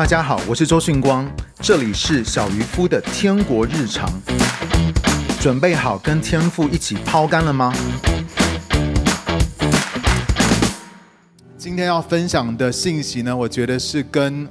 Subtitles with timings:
[0.00, 1.30] 大家好，我是周迅光，
[1.60, 4.10] 这里是小渔夫的天国日常。
[5.38, 7.70] 准备好跟天父一起抛竿了吗？
[11.58, 14.48] 今天要分享的信息呢，我觉得是跟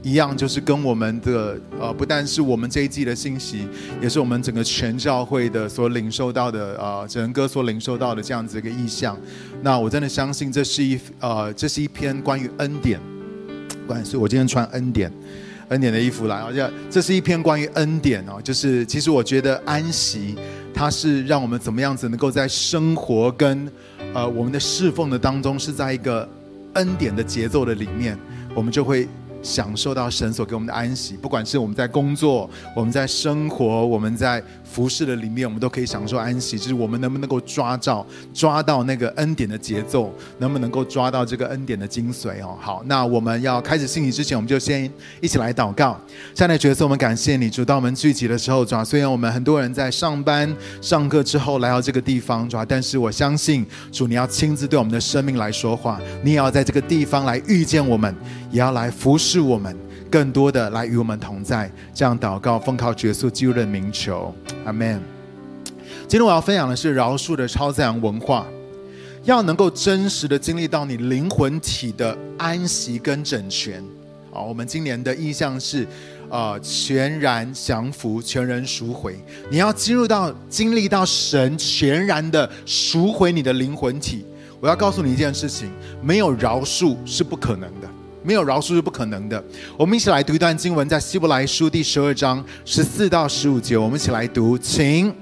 [0.00, 3.66] 一样，就是跟我们的呃，不但是我们这一季的信息，
[4.00, 9.18] 也是我们整个全教会的所领受到的呃，整个所领受到的这样子一个意象。
[9.60, 13.00] 那我真的相信，这是一呃，这是一篇关于恩典。
[13.86, 15.12] 关系，我今天穿恩典，
[15.68, 20.36] 恩典的衣服来，而且这是一篇关于恩典哦，就是其实我觉得安息，
[20.74, 23.70] 它是让我们怎么样子能够在生活跟
[24.12, 26.28] 呃我们的侍奉的当中，是在一个
[26.74, 28.18] 恩典的节奏的里面，
[28.54, 29.08] 我们就会。
[29.44, 34.42] 享受到神所给我们的安息，不管是我们在工作、我们在生活、我们在
[34.74, 36.58] 服侍的里面，我们都可以享受安息。
[36.58, 42.58] 就是我们能不能够抓到、抓到那个恩典的节奏，能不能够抓到这个恩典的精髓哦？
[42.60, 45.96] 好，那我们要开始信息之前，我们就先一起来祷告。
[46.34, 58.12] 现在角色，我们感谢你，主，当我们聚集的时候，主啊，虽然我们很多人在上班、上课之后来到这个地方，主啊，但是我相信主，你要亲自对我们的生命来说话，你也要在这个地方来遇见我们，
[58.50, 59.44] 也要来服侍。
[59.44, 59.76] 我们
[60.14, 64.32] 更多的来与我们同在，这样祷告，奉靠耶稣基督的名求，
[64.64, 65.02] 阿门。
[66.06, 68.46] 今天我要分享的是饶恕的超自然文化，
[69.24, 73.82] 要能够真实的经历到你灵魂体的安息跟整全。
[74.30, 75.84] 好，我们今年的意向是，
[76.30, 79.16] 呃，全然降服，全人赎回。
[79.50, 84.24] 你要进入到经历到神全然的赎回你的灵魂体。
[84.60, 87.88] 我要告诉你一件事情，没有饶恕是不可能的。
[88.24, 89.44] 没有饶恕是不可能的。
[89.76, 93.76] 我们一起来读一段经文，在希伯来书第十二章十四到十五节。
[93.76, 95.12] 我们一起来读，请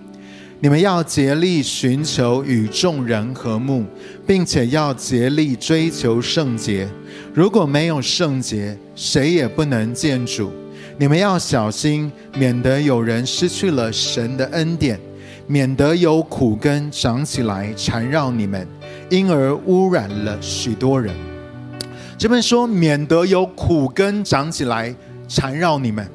[0.61, 3.84] 你们要竭力寻求与众人和睦，
[4.25, 6.89] 并且要竭力追求圣洁。
[7.34, 10.53] 如果没有圣洁，谁也不能见主。
[10.98, 15.00] 你们要小心，免得有人失去了神的恩典，
[15.48, 18.64] 免得有苦根长起来缠绕你们，
[19.11, 21.32] 因而污染了许多人。
[22.22, 24.94] 这边说，免得有苦根长起来
[25.27, 26.08] 缠绕你们。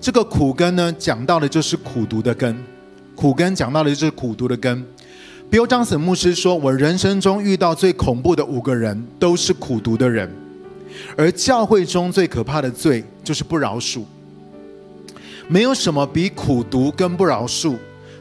[0.00, 2.56] 这个苦根呢，讲到的就是苦毒的根。
[3.16, 4.80] 苦根讲到的就是苦毒的根。
[5.50, 10.32] 比如张沈牧师说，我人生中遇到最恐怖的五个人都是苦毒的人，
[11.16, 14.02] 而教会中最可怕的罪就是不饶恕。
[15.48, 17.74] 没有什么比苦毒跟不饶恕。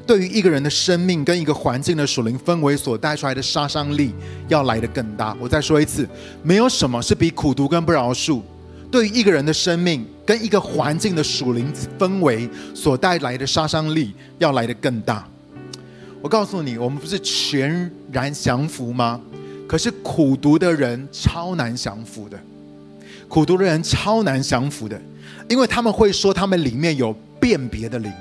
[0.10, 4.12] 对于一个人的生命跟一个环境的属灵氛围所带出来的杀伤力，
[4.48, 5.38] 要来得更大。
[5.40, 6.10] 我再说一次，
[6.42, 8.42] 没有什么是比苦毒跟不饶恕，
[8.90, 15.24] 对于一个人的生命跟一个环境的属灵氛围所带来的杀伤力，要来得更大。
[16.24, 19.22] 我告诉你，我们不是全然降服吗？
[19.68, 22.40] 可是苦毒的人超难降服的，
[23.28, 25.00] 苦毒的人超难降服的，
[25.48, 28.12] 因为他们会说他们里面有辨别的灵。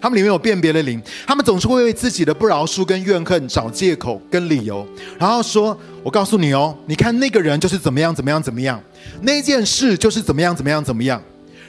[0.00, 4.86] 他们里面有辨别的灵，他们总是会为自己的不饶恕跟怨恨找借口跟理由，
[5.18, 8.80] 然后说：“我告诉你哦，你看那个人就是怎么样怎么样怎么样，
[9.22, 11.20] 那件事就是怎么样怎么样怎么样。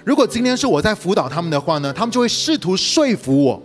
[0.06, 3.62] 如果今天是我在辅导他们的话呢，他们就会试图说服我。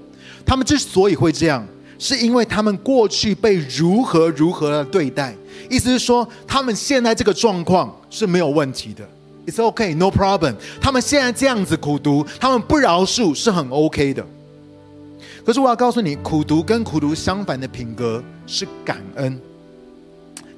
[0.46, 1.66] 他们之所以会这样，
[1.98, 5.34] 是因为他们过去被如何如何的对待，
[5.70, 9.06] 意思是说他们现在这个状况是没有问题的
[9.46, 10.54] ，It's OK, no problem。
[10.80, 14.24] 他们现在这样子苦读，他们不饶恕是很 OK 的。”
[15.44, 19.38] 可是我要告诉你，苦读跟苦读相反的品格是感恩，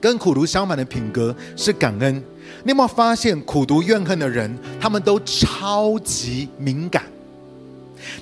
[0.00, 2.22] 跟苦读相反的品格是感恩。
[2.62, 7.02] 你有没有发现，苦读怨恨的人，他们都超级敏感，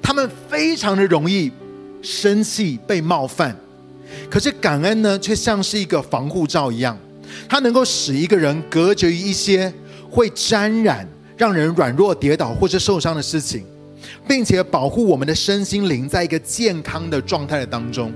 [0.01, 1.53] 他们非常的容易
[2.01, 3.55] 生气、被冒犯。
[4.31, 6.97] 可是感恩呢，却像是一个防护罩一样，
[7.47, 9.71] 它能够使一个人隔绝于一些
[10.11, 13.67] 会沾染、让人软弱、跌倒或者受伤的事情。
[14.27, 18.13] 并且保护我们的身心灵在一个健康的状态的当中，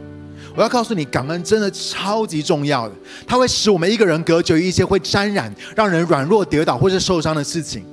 [0.56, 2.94] 我要告诉你，感恩真的超级重要的，
[3.26, 7.84] 它会使我们一个人隔绝于一些会沾染、让人软弱、跌倒或是受伤的事情。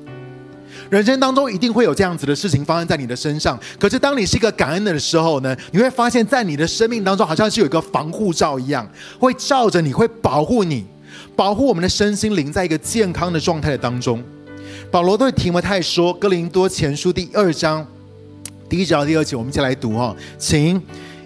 [0.89, 8.87] 人生当中一定会有这样子的事情发生在你的身上，可是当你是一个感恩的时候呢，你会发现在你的生命当中好像是有一个防护罩一样，
[9.19, 10.85] 会罩着你，会保护你，
[11.35, 14.23] 保护我们的身心灵在一个健康的状态的当中。
[14.91, 17.85] 保罗对提摩太说，《哥林多前书》第二章。
[18.67, 20.81] 第一节到第二节，我们一起来读哈，请。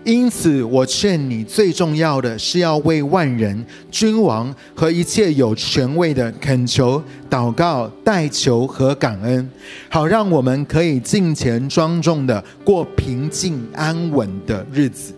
[0.05, 9.47] 因此，我劝你，最重要的是要为万人、君王和一切有权位的恳求、祷告、代求和感恩，
[9.89, 15.13] 好让我们可以敬虔庄重的过平静安稳的日子。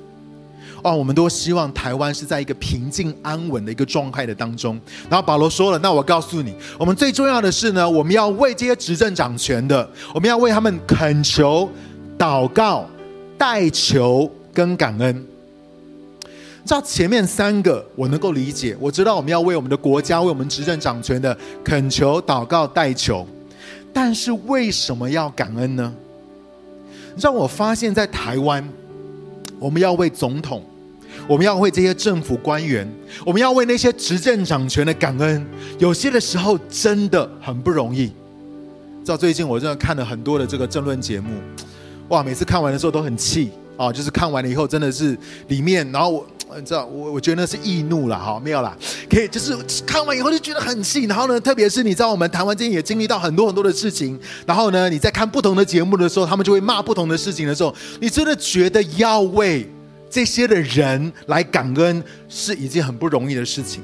[0.84, 4.78] 哦，我们都希望台湾是在一个平静安稳的一个状态的当中。
[5.08, 11.70] 然后保罗说了，那我告诉你，我们最重要的是呢，我们要为这些执政掌权的，我们要为他们恳求、
[12.22, 12.88] 祷告、
[13.36, 15.26] 代求跟感恩。
[16.64, 23.26] 照前面三个，我能够理解，我知道我们要为我们的国家、为我们执政掌权的恳求、祷告、代求。
[23.92, 25.92] 但是为什么要感恩呢？
[27.18, 28.64] 让我发现，在台湾，
[29.58, 30.64] 我们要为总统，
[31.28, 32.88] 我们要为这些政府官员，
[33.26, 35.44] 我们要为那些执政掌权的感恩。
[35.80, 38.06] 有些的时候真的很不容易。
[39.04, 41.32] 知道最近我真的看了很多的这个政论节目，
[42.12, 43.92] 哇，每次看完的时候都很气啊！
[43.92, 45.18] 就是看完了以后，真的是
[45.48, 46.28] 里面，然后我。
[46.54, 48.76] 你知道我，我觉得那是易怒了哈，没有啦，
[49.10, 49.56] 可以就是
[49.88, 59.66] 看完以后就觉得很气，然后呢，特别是你知道我们台湾最近也经历到很多很多的事情，然后呢，你在看不同的节目的时候，他们就会骂不同的事情的时候，你真的觉得要为
[60.10, 63.82] 这些的人来感恩是一件很不容易的事情。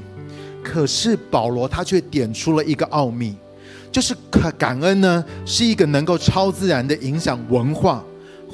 [0.62, 3.34] 可是保罗他却点出了一个奥秘，
[3.94, 8.04] 就是感感恩呢是一个能够超自然的影响文化、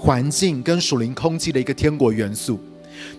[0.03, 2.59] 环境跟属灵空气的一个天国元素。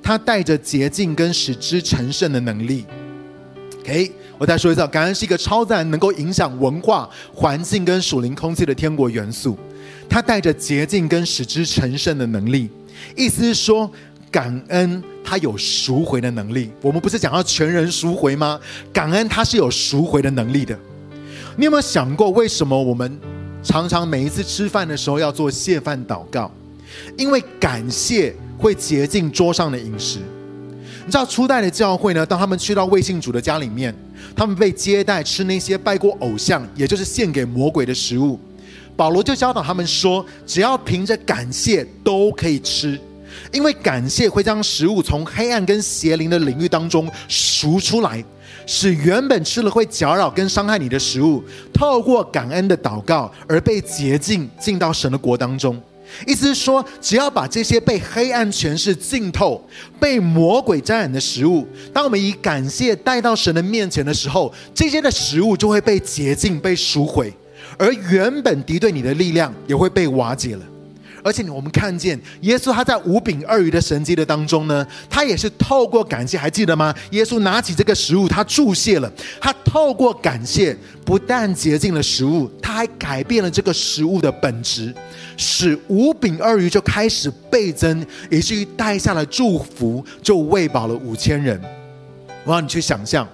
[0.02, 2.84] 它带着洁净跟使之成圣的能力。
[3.81, 9.56] OK，我再说一次，感恩是一个超自然能够影响文化环境跟属灵空气的天国元素。
[10.10, 12.69] 它带着洁净跟使之成圣的能力，
[13.16, 13.90] 意思是说，
[14.31, 16.70] 感恩它有赎回的能力。
[16.82, 18.60] 我们不是讲要全人赎回吗？
[18.92, 20.78] 感恩它是有赎回的能力的。
[21.56, 23.19] 你有没有想过，为什么我们
[23.62, 26.50] 常常每一次吃饭的时候要做谢饭祷告？
[27.17, 28.35] 因为感谢。
[28.56, 30.20] 会洁净桌上的饮食。
[31.05, 32.25] 你知道初代的教会呢？
[32.25, 33.94] 当他们去到未信主的家里面，
[34.35, 38.38] 他们被接待吃那些拜过偶像，也就是献给魔鬼的食物。
[38.96, 42.99] 保罗就教导他们说，只要凭着感谢都可以吃，
[43.52, 48.25] 因为感谢会将食物从黑暗跟邪灵的领域当中赎出来，
[48.67, 51.43] 使原本吃了会搅扰跟伤害你的食物，
[51.75, 55.79] 透过感恩的祷告而被洁净，进到神的国当中。
[56.26, 59.62] 意思是说，只要把这些被黑暗权势浸透、
[59.99, 67.32] 被魔鬼沾染的食物，当我们以感谢带到神的面前的时候，这些的食物就会被洁净、被赎回，
[67.78, 70.62] 而原本敌对你的力量也会被瓦解了。
[71.25, 76.94] 而且我们看见耶稣他在五饼二鱼的神迹的当中呢，他也是透过感谢，还记得吗？
[77.12, 79.11] 耶稣拿起这个食物，他注谢了，
[79.41, 84.94] 他透过感谢，不但洁净了食物，他还改变了这个食物的本质，
[85.38, 91.59] 使五饼二鱼就开始倍增，以至于带下了祝福，就喂饱了五千人。
[92.44, 93.27] 我让你去想象，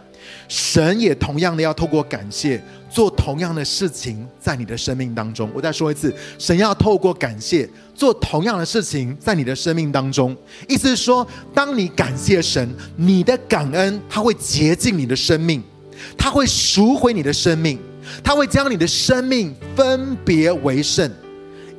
[0.50, 2.60] 神也同样的要透过感谢。
[2.90, 10.36] 做同样的事情在你的生命当中，我再说一次，神要透过感谢做同样的事情在你的生命当中。
[10.68, 11.24] 意思是说，
[11.54, 15.62] 当你感谢神，你的感恩他会洁净你的生命，
[16.18, 17.78] 他会赎回你的生命，
[18.24, 21.08] 他会将你的生命分别为圣，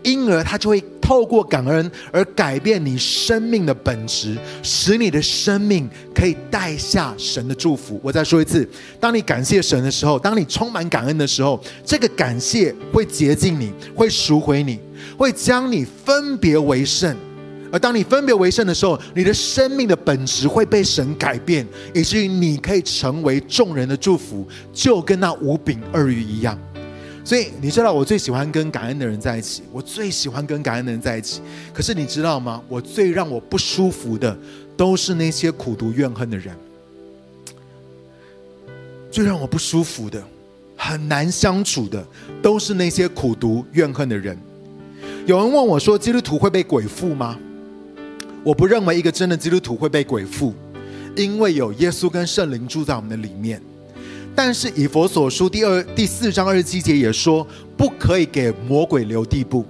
[0.04, 0.82] 因而他就会。
[1.12, 8.00] 透过感恩而改变你生命的本质，使你的生命可以带下神的祝福。
[8.02, 8.66] 我再说一次，
[8.98, 14.80] 当你感谢神的时候，当你充满感恩的时候，这个感谢会洁净你，会赎回你，
[15.18, 17.14] 会将你分别为圣。
[17.74, 26.58] 而当你分别为圣的时候，你的生命的本质会被神改变，以至于你可以成为众人的祝福，就跟那五饼二鱼一样。
[27.24, 31.42] 所以你知道我最喜欢跟感恩的人在一起，我最喜欢跟感恩的人在一起。
[31.74, 32.62] 可是你知道吗？
[32.68, 34.36] 我最让我不舒服的，
[34.76, 36.56] 都是那些苦读怨恨的人。
[39.12, 40.24] 最让我不舒服的，
[40.76, 42.04] 很难相处的，
[42.42, 44.38] 都是那些苦读怨恨的人。
[45.28, 47.38] 有人问我说：“基督徒会被鬼附吗？”
[48.44, 50.54] 我不认为一个真的基督徒会被鬼附，
[51.16, 53.62] 因为有耶稣跟圣灵住在我们的里面。
[54.36, 57.46] 但是以佛所书第二第四章二十七节也说，
[57.78, 59.66] 不可以给魔鬼留地步，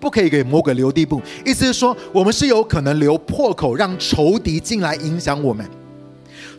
[0.00, 1.22] 不可以给魔鬼留地步。
[1.44, 5.64] 意思是说，我们是有可能留破口，让仇敌进来影响我们。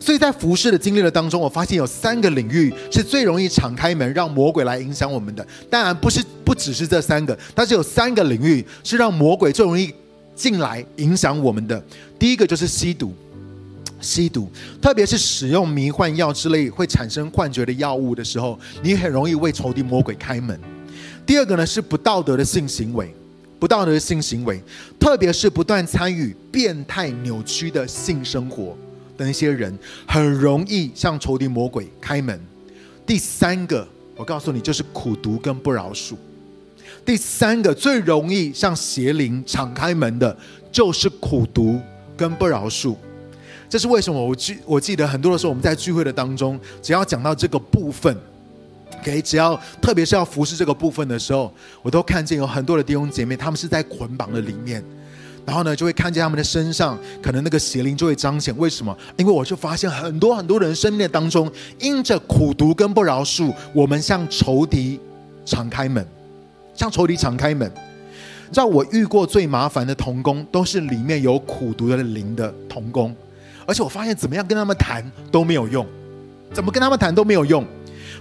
[0.00, 5.46] 所以在服事的经历的当中，我发现有三个领域是最容易敞开门，让魔鬼来影响我们的。
[5.68, 9.92] 当然不是不只是这三个，但是有三个领域是让魔鬼最容易
[10.34, 11.80] 进来影响我们的。
[12.18, 13.12] 第一个就是吸毒。
[14.00, 20.58] 吸毒，特别是使用迷幻药之类会产生幻觉的药物的时候，你很容易为仇敌魔鬼开门。
[21.26, 23.14] 第二个呢是不道德的性行为，
[23.58, 24.60] 不道德的性行为，
[24.98, 28.76] 特别是不断参与变态扭曲的性生活
[29.16, 32.40] 的那些人，很容易向仇敌魔鬼开门。
[33.06, 36.14] 第三个，我告诉你，就是苦毒跟不饶恕。
[37.04, 40.36] 第三个最容易向邪灵敞开门的，
[40.72, 41.80] 就是苦毒
[42.16, 42.96] 跟不饶恕。
[43.70, 44.22] 这是为什么？
[44.22, 48.14] 我记我记得很多的时候，我们在聚会的当中，只要讲到这个部分
[48.98, 54.82] ，OK，只要特别是要服侍这个部分的时候，我都看见有很多的弟兄姐妹，他们是在捆绑的里面。
[55.46, 58.52] 然后呢，就会看见他们的身上，可能那个邪灵就会彰显。
[58.58, 58.96] 为什么？
[59.16, 65.00] 因为我就发现很多很多人生命当中，因着苦毒跟不饶恕，我们向仇敌
[65.46, 66.04] 敞开门，
[66.74, 67.70] 向仇敌敞开门。
[68.52, 73.14] 让我遇过最麻烦的童工，都是里面有苦毒的灵的童工，
[73.70, 75.86] 而且我发现怎么样跟他们谈都没有用，
[76.52, 77.64] 怎么跟他们谈都没有用。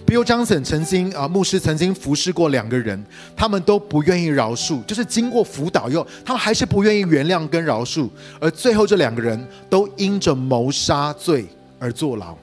[0.06, 3.03] Bill Johnson 曾经啊，牧师曾经服侍过两个人，
[3.36, 8.08] 他们都不愿意饶恕，就是经过辅导以后，他们还是不愿意原谅跟饶恕，
[8.39, 11.48] 而最后这两个人都因着谋杀罪
[11.79, 12.38] 而坐牢，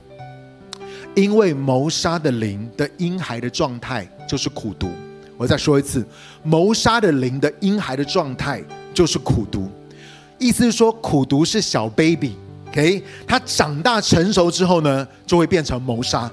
[1.15, 4.91] 因为谋杀的灵的婴孩的状态就是苦毒。
[5.37, 6.05] 我再说一次，
[6.43, 8.61] 谋杀的灵的婴孩的状态
[8.93, 9.71] 就是苦毒，
[10.39, 12.35] 意思是说苦毒是小 baby
[12.77, 16.31] baby，OK，他长大成熟之后呢，就会变成谋杀。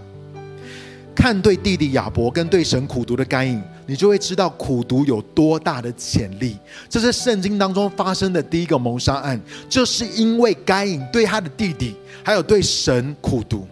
[1.15, 6.57] 看对弟弟亚伯跟对神苦读的该隐，你就会知道苦读有多大的潜力。
[6.89, 13.67] 这是圣经当中发生的第一个谋杀案，就是因为该隐对他的弟弟还有对神苦读。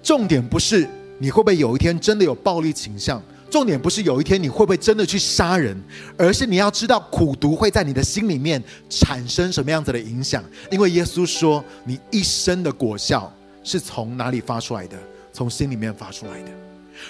[0.00, 0.88] 重点不是
[1.18, 3.20] 你会不会有一天真的有暴力倾向，
[3.54, 5.80] 重点不是有一天你会不会真的去杀人，
[6.18, 10.42] 而是你要知道苦毒会在你的心里面产生什么样子的影响。
[10.72, 13.32] 因为耶稣说，你一生的果效
[13.62, 14.98] 是从哪里发出来的？
[15.32, 16.48] 从心里面发出来的。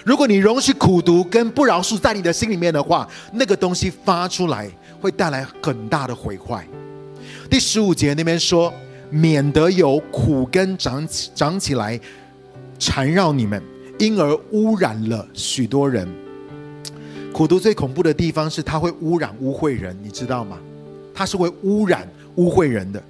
[0.03, 4.69] 如果你容许苦毒跟不饶恕在你的心里面的话，那个东西发出来
[5.01, 6.63] 会带来很大的毁坏。
[7.49, 8.71] 第十五节那边说，
[9.09, 11.99] 免得有苦根长起长起来
[12.77, 13.59] 缠绕你们，
[13.97, 16.07] 因而污染了许多人。
[17.35, 20.57] 苦毒最恐怖的地方是它会污染污秽人，你知道吗？
[21.13, 23.03] 它是会污染污秽人的。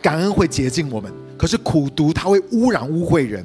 [0.00, 3.44] 感恩会洁净我们，可是苦毒它会污染污秽人。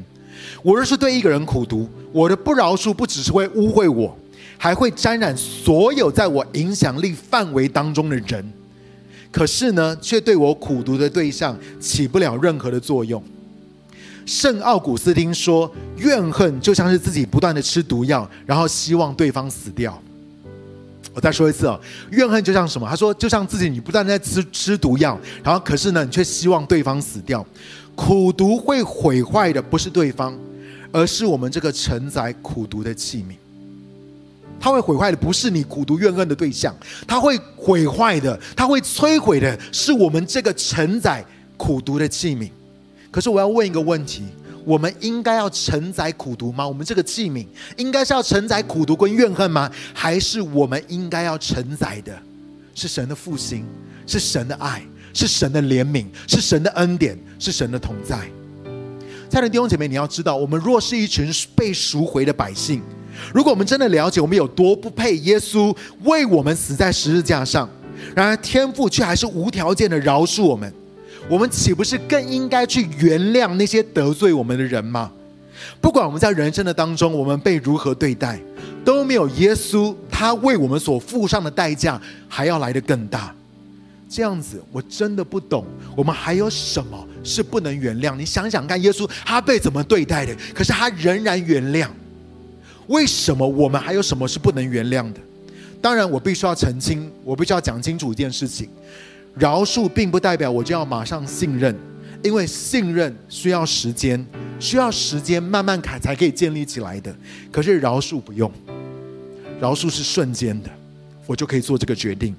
[0.61, 4.15] 我若是对一个人苦毒，我的不饶恕不只是会污秽我，
[4.55, 8.53] 还会沾染所有在我影响力范围当中的人。
[9.31, 13.23] 可是呢，却对我苦毒的对象起不了任何的作用。
[14.27, 19.99] 圣奥古斯丁说，怨恨就像是自己不断的吃毒药，然后希望对方死掉。
[21.19, 21.77] 我再说一次哦，
[22.11, 22.87] 怨恨就像什么？
[22.89, 27.45] 他说，就像自己你不断在吃吃毒药，然后可是呢，你却希望对方死掉。
[27.93, 30.33] 苦毒会毁坏的不是对方，
[30.93, 33.35] 而是我们这个承载苦毒的器皿。
[34.61, 36.73] 它会毁坏的不是你苦毒怨恨的对象，
[37.05, 41.21] 它会毁坏的，它会摧毁的是我们这个承载
[41.57, 42.49] 苦毒的器皿。
[43.11, 44.23] 可是我要问一个问题：
[44.65, 46.67] 我们应该要承载苦毒吗？
[46.67, 47.45] 我们这个器皿
[47.77, 49.69] 应该是要承载苦毒跟怨恨吗？
[49.93, 52.17] 还是我们应该要承载的
[52.75, 53.65] 是神的复兴，
[54.05, 54.81] 是神的爱？
[55.11, 58.15] 是神的怜悯，是神的恩典，是神的同在。
[59.27, 62.79] 亲爱的弟兄姐妹，你要知道，我们若是一群被赎回的百姓，
[63.33, 67.67] 如果我们真的了解我们有多不配耶稣为我们死在十字架上，
[68.15, 70.71] 然而天父却还是无条件的饶恕我们，
[71.29, 75.11] 我们岂不是更应该去原谅那些得罪我们的人吗？
[75.79, 78.39] 不管我们在人生的当中，我们被如何对待，
[78.83, 83.33] 都没有耶稣他为我们所付上的代价还要来得更大。
[84.09, 85.63] 这样子，我真的不懂，
[85.95, 88.15] 我们还有什么是不能原谅？
[88.15, 90.35] 你想想看，耶稣他被怎么对待的？
[90.51, 91.87] 可是他仍然原谅。
[92.87, 95.19] 为什么我们还有什么是不能原谅的？
[95.79, 98.67] 当然，我必须要澄清，我必须要讲清楚一件事情：
[99.35, 101.75] 饶恕并不代表我就要马上信任，
[102.23, 104.25] 因为信任需要时间，
[104.59, 107.15] 需要时间慢慢开才可以建立起来的。
[107.51, 108.51] 可是饶恕不用，
[109.59, 110.69] 饶恕是瞬间的，
[111.25, 112.35] 我就可以做这个决定。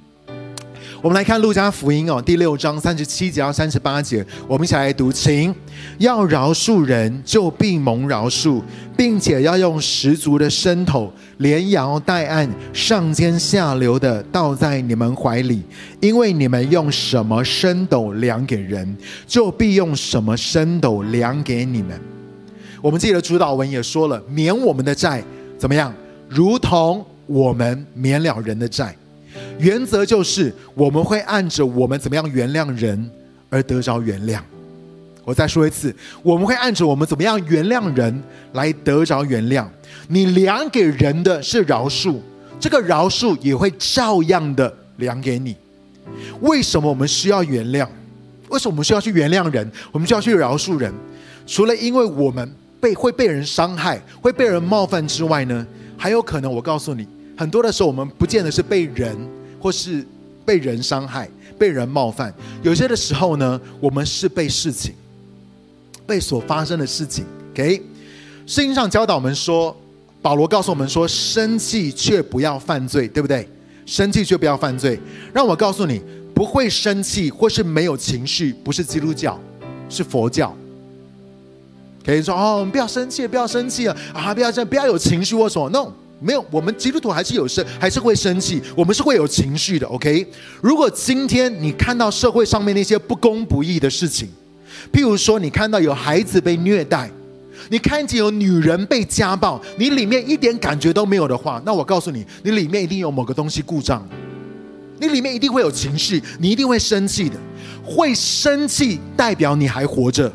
[1.03, 5.55] 我们来看路加福音哦，第六章三十七节到三十八节，我们一起来读，请
[5.97, 8.61] 要饶恕人，就必蒙饶恕，
[8.99, 15.63] 并且要用十足的伸头，连摇带按，上尖下流的倒在你们怀里，
[16.01, 18.95] 因为你们用什么升斗量给人，
[19.27, 21.99] 就必用什么升斗量给你们。
[22.83, 25.25] 我们记得主祷文也说了，免我们的债
[25.57, 25.95] 怎么样？
[26.29, 28.95] 如同我们免了人的债。
[29.59, 33.11] 原则就是我们会按着我们怎么样原谅人
[33.49, 34.41] 而得着原谅。
[35.25, 38.23] 我再说一次，我们会按着我们怎么样原谅人
[38.53, 39.67] 来得着原谅。
[40.09, 42.17] 你量给人的是饶恕，
[42.59, 45.55] 这个饶恕也会照样的量给你。
[46.41, 47.87] 为什么我们需要原谅？
[48.49, 49.71] 为什么我们需要去原谅人？
[49.93, 50.93] 我们需要去饶恕人？
[51.47, 55.65] 除了因为我们被会被人伤害、会被人冒犯之外呢？
[55.97, 57.07] 还有可能，我告诉你，
[57.41, 59.17] 很多的时候我们不见得是被人。
[59.63, 60.03] 或是
[60.43, 61.29] 被人伤害，
[61.59, 62.33] 被人冒犯；
[62.63, 64.95] 有些的时候呢，我们是被事情、
[66.07, 67.77] 被所发生的事情给。
[68.47, 69.77] 圣经上教导我们说，
[70.23, 73.47] 保罗告诉我们说：生气却不要犯罪，对不对？
[73.85, 74.99] 生气却不要犯罪。
[75.31, 76.01] 让我告诉你，
[76.35, 79.39] 不会生气或是没有情绪，不是基督教，
[79.91, 80.57] 是佛教。
[82.03, 83.95] 可以说哦，不要生气，不要生气啊！
[84.15, 85.93] 啊，不要这样，不要有情绪或什么？No，
[86.23, 89.87] 没有，我们基督徒还是有生，还是会生气，我们是会有情绪的。
[89.87, 90.27] OK，
[90.61, 94.29] 如果今天你看到社会上面那些不公不义的事情，
[94.93, 97.11] 譬如说你看到有孩子被虐待，
[97.71, 104.07] 你看见有女人被家暴，你里面一点感觉都没有的话，那我告诉你，你里面一定有某个东西故障，
[104.99, 107.37] 你里面一定会有情绪，你一定会生气的。
[107.83, 110.31] 会生气代表你还活着，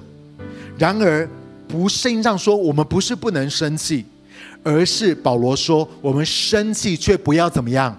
[0.77, 1.29] 然而。
[1.67, 4.05] 不，圣经上说我们不是不能生气，
[4.65, 7.95] 而是保罗说我们生气却不要怎么样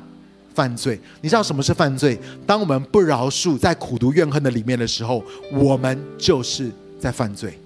[0.52, 1.00] 犯罪。
[1.20, 2.18] 你知道什么是犯罪？
[2.44, 7.56] 当我们不饶恕，在苦读怨恨的里面的时候，我们就是在犯罪。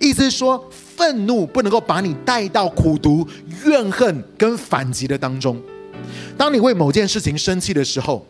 [0.00, 3.26] 意思是说，愤怒不能够把你带到苦读
[3.64, 5.56] 怨恨跟反击的当中。
[6.36, 8.26] 当你为某件事情生气的时候。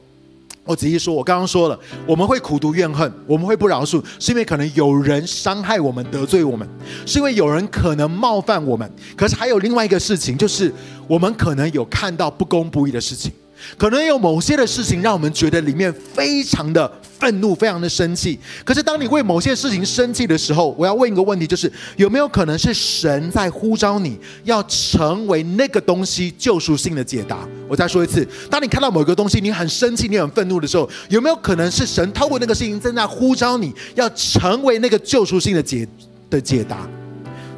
[0.68, 6.68] 我仔细说，我刚刚说了，我们会苦读怨恨，我们会不饶恕，是因为可能有人伤害我们、得罪我们，
[7.06, 8.92] 是因为有人可能冒犯我们。
[9.16, 10.70] 可是还有另外一个事情，就是
[11.06, 13.32] 我们可能有看到不公不义的事情。
[13.76, 18.38] 可能有某些的事情让我们觉得里面非常的愤怒，非常的生气。
[18.64, 27.38] 可是当你为某些事情生气的时候，我要问一个问题，就是有没有可能是神在呼召你要成为那个东西救赎性的解答？
[27.68, 35.86] 我再说一次，当你看到某个东西，你很生气，你很愤怒的时候，有没有可能是神透过那个事情正在呼召你要成为那个救赎性的解
[36.30, 36.88] 的解答？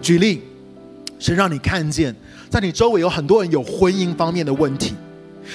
[0.01, 0.41] 举例，
[1.19, 2.15] 神让你看见，
[2.49, 4.95] 在你周围有很多人有婚姻方面的问题。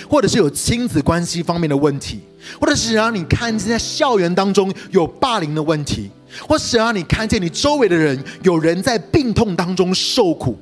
[0.09, 2.19] 或者是有亲子关系方面的问题，
[2.59, 6.09] 或者是让你看见在校园当中有霸凌的问题，
[6.47, 10.57] 或是让你看见你周围的人有人在病痛当中受苦，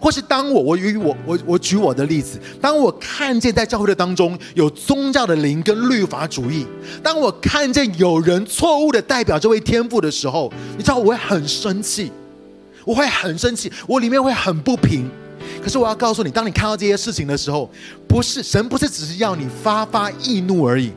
[0.00, 6.66] 或是当我我与我我我举我的例子，当我看见在教会的当中有宗教的灵跟律法主义，
[7.02, 12.10] 当我看见有人错误的代表这位天赋的时候，你知道我会很生气，
[12.84, 15.10] 我会很生气，我里面会很不平。
[15.62, 17.70] 可是我要告诉你，当你看到这些事情的时候，
[18.08, 20.92] 不是神不是只是要你发发易怒而已。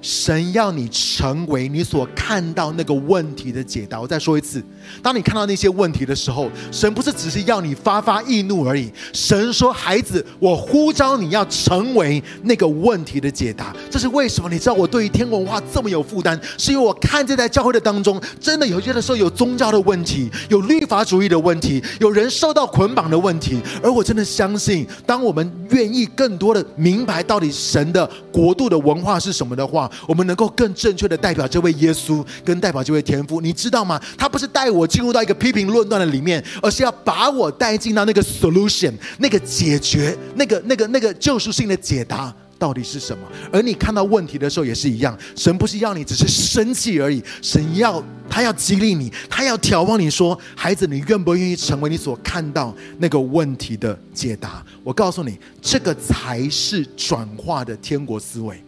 [0.00, 4.00] 神要你成为你所看到那个问题的解答。
[4.00, 4.62] 我再说一次，
[5.02, 8.90] 当你看到那些问题的时候，神不是只是要你发发易怒而已。
[9.12, 14.48] 神说：“孩子，我呼召你要成为那个问题的解答。”这是为什么？
[14.48, 23.60] 你知道我对于天国文化这么有负担，是因为我看见在教会的当中，真的有些的时候有宗教的问题，有律法主义的问题，有人受到捆绑的问题。
[23.82, 34.00] 而我真的相信，当我们愿意更多的明白到底神的国度的文化是什么的话，我们能够更正确的代表这位耶稣，跟代表这位天父，你知道吗？
[34.16, 43.26] 他不是带我进入到一个批评论断的里面，而是要把我带进到那个 solution，那个解决，那个那个那个救赎性的解答到底是什么？
[43.52, 54.62] 而你看到问题的时候也是一样，神不是要你只是生气而已，神要他要激励你，他要眺望你说，孩子，你愿不愿意成为你所看到那个问题的解答？
[54.84, 58.62] 我告诉你，这个才是转化的天国思维。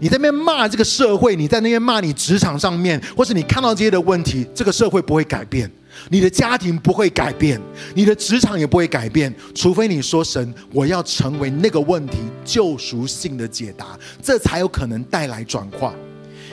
[0.00, 5.70] 你在那边骂这个社会，你在那边骂你职场上面，或是你看到这些的问题，这个社会不会改变，
[6.10, 7.60] 你的家庭不会改变，
[7.94, 15.94] 你的职场也不会改变，除非你说神，我要成为那个问题救赎性的解答，这才有可能带来转化。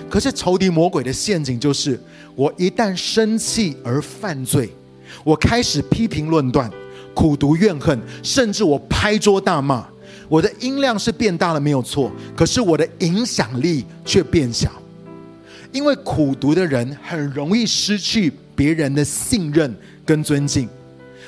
[0.09, 1.99] 可是仇敌魔鬼的陷阱就是，
[2.35, 4.69] 我一旦生气而犯罪，
[5.23, 6.69] 我开始批评论断、
[7.13, 9.87] 苦读怨恨，甚至我拍桌大骂。
[10.31, 14.71] 我的音量是变大了，没有错，可是我的影响力却变小，
[15.73, 20.69] 因为苦读的人很容易失去别人的信任跟尊敬，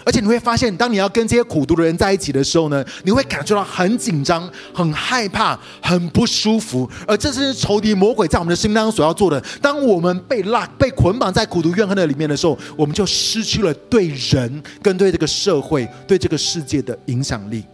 [0.06, 9.38] 而且你会发现，当你要跟这些苦读的人在一起的时候呢，你会感觉到很紧张、很害怕、很不舒服，而这是仇敌魔鬼在我们的心当中所要做的。
[9.62, 17.66] 当我们被拉、被捆绑在苦读怨恨的里面的时候，我们就失去了对人跟对这个社会、对这个世界的影响力。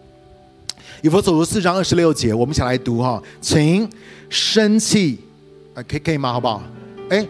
[1.01, 3.87] 以弗所书四章二十六节，我们一起来读哈，请
[4.29, 5.17] 生气，
[5.73, 6.33] 啊，可以可以吗？
[6.33, 6.61] 好不好？
[7.09, 7.25] 哎，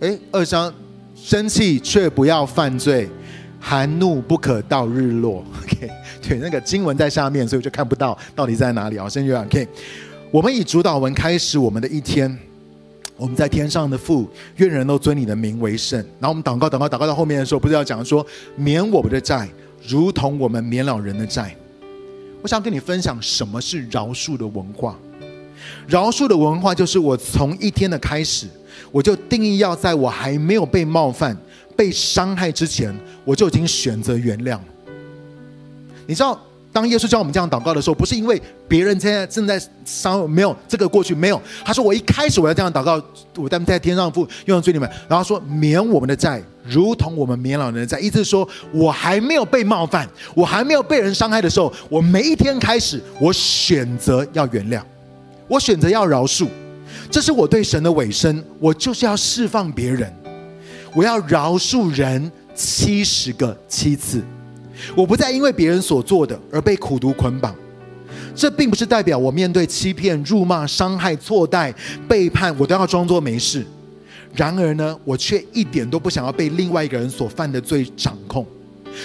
[0.00, 0.72] 哎，二章
[1.14, 3.10] 生气却不要犯罪，
[3.60, 5.44] 含怒不可到日落。
[5.62, 5.90] OK，
[6.26, 9.06] 对，那个经文在下面，所以我就看不到到底在哪里啊。
[9.06, 9.68] 先约 OK，
[10.30, 12.36] 我们以主导文开始我们的一天。
[13.18, 14.26] 我们在天上的父，
[14.56, 16.00] 愿人都尊你的名为圣。
[16.18, 18.26] 然后我们祷告，祷告，祷告到后面的时候，不是要讲说
[18.56, 19.46] 免我们的债，
[19.86, 21.54] 如同我们免了人的债。
[22.42, 24.98] 我想跟你分享什么是饶恕的文化。
[25.86, 28.48] 饶恕的文化就是我从一天的开始，
[28.90, 31.36] 我就定义要在我还没有被冒犯、
[31.76, 34.58] 被伤害之前，我就已经选择原谅。
[36.06, 36.38] 你知道？
[36.72, 41.38] 当耶稣教我们这样祷告的时候，不是因为别人现在正在伤，没有这个过去没有。
[41.62, 42.98] 他说：“我一开始我要这样祷告，
[43.36, 48.00] 我在在天上父用罪你们，然后说免我们的债，如同我们免老人的债。
[48.00, 54.80] 意思是说我还没有被冒犯，我还没有被人伤害的时候，我每一天开始，我选择要原谅，
[55.48, 56.48] 我选择要饶恕，
[57.10, 58.42] 这是我对神的委身。
[58.58, 60.10] 我就是要释放别人，
[60.94, 64.24] 我要饶恕人七十个七次。”
[64.94, 67.54] 我不再因为别人所做的而被苦毒捆绑，
[68.34, 71.74] 这并不是代表我面对欺骗、辱骂、伤害、错待、
[72.08, 73.64] 背叛，我都要装作没事。
[74.34, 78.46] 然而呢，我却一点都不想要被另外一个人所犯的罪掌控。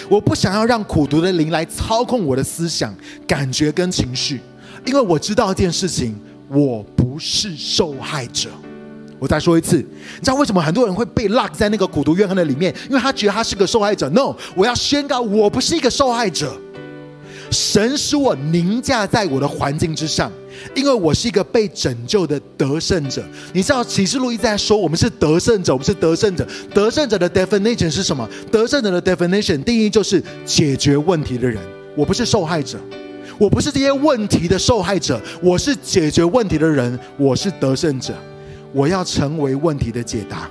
[0.08, 2.94] 我不想要让苦毒的灵来操控我的思想、
[3.26, 4.40] 感觉跟情绪，
[4.84, 6.14] 因为我知道一件事情：
[6.48, 8.50] 我不是受害者。
[9.18, 12.74] 我再说一次，你知道为什么很多人会被 lock 在那个苦毒怨恨的里面？
[12.88, 14.08] 因为他觉得他是个受害者。
[14.10, 16.56] No，我要宣告，我不是一个受害者。
[17.50, 20.30] 神使我凌驾在我的环境之上，
[20.74, 23.24] 因为我是一个被拯救的得胜者。
[23.54, 26.46] 你知道启示录一直在说，我们是得胜者，我们是得胜者。
[26.74, 28.28] 得胜者的 definition 是什么？
[28.52, 31.58] 得胜者的 definition 定义就是解决问题的人。
[31.96, 32.78] 我不是受害者，
[33.38, 38.12] 我不是这些问题的受害者，我是解决问题的人，我是得胜者。
[38.72, 40.48] 我要成为问题的解答，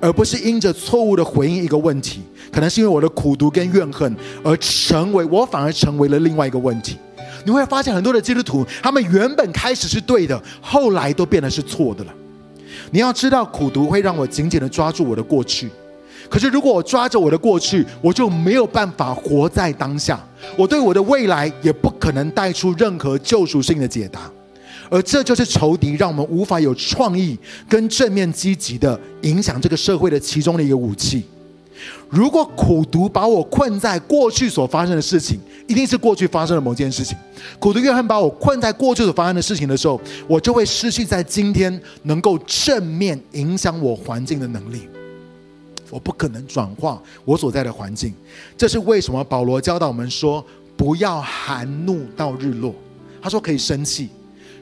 [0.00, 2.20] 而不是因着错误的回应一个问题，
[2.52, 6.96] 可能是因为我的苦读跟怨恨而成为我反而成为了另外一个问题。
[7.44, 12.12] 你会发现很多的基督徒，他们原本开始是对的，后来都变得是错的了。
[12.90, 15.70] 你要知道，苦读会让我紧紧的抓住我的过去，
[16.28, 20.20] 可是如果我抓着我的过去，我就没有办法活在当下，
[20.56, 24.30] 我对我的未来也不可能带出任何救赎性的解答。
[24.90, 31.22] 而这就是仇敌让我们无法有创意跟正面积极的影响这个社会的其中的一个武器。
[32.10, 37.16] 如果苦毒把我困在过去所发生的事情，一定是过去发生的某件事情。
[37.58, 44.82] 苦毒怨恨把我困在过去所发生的事情的时候，我就会失去在今天能够正面影响我环境的能力。
[45.88, 48.12] 我不可能转化我所在的环境。
[48.58, 50.44] 这是为什么保罗教导我们说，
[50.76, 52.74] 不要含怒到日落。
[53.22, 54.10] 他说可以生气。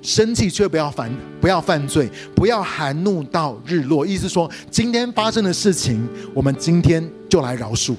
[0.03, 4.07] 生气却不要犯，不要犯罪，不要含怒到日落。
[4.07, 7.95] 意思说，今天发生的事情，我们今天就来饶恕；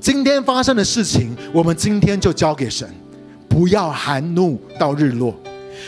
[0.00, 2.88] 今天发生的事情，我们今天就交给神，
[3.48, 5.34] 不要含怒到日落。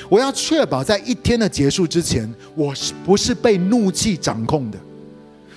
[0.09, 4.79] 我要确保在一天的结束之前，我是不是被怒气掌控的？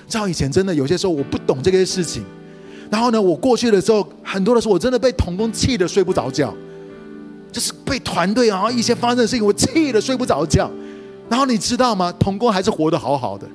[0.07, 2.23] 像以前真的有些时候我不懂这些事情，
[2.89, 6.53] 然后呢，我过去的时候，很多的时候我真的被童工气得睡不着觉。
[7.57, 10.69] 就是被团队啊，一些发生的事情，我气得睡不着觉。
[11.27, 12.13] 然后你知道吗？
[12.19, 13.47] 同工还是活得好好的。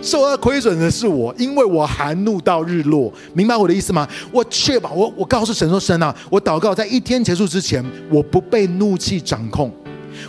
[0.00, 3.12] 受到亏损的是我，因为我含怒到日落。
[3.34, 4.08] 明白我的意思吗？
[4.30, 9.68] 我确保我，我告诉神说：神啊，我祷告在一天结束之前，我不被怒气掌控。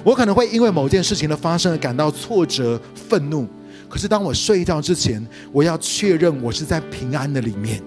[0.04, 3.48] 我可能会因为某件事情的发生而感到挫折、愤怒。
[3.88, 7.80] 可是当我睡觉之前，我要确认我是在平安的里面，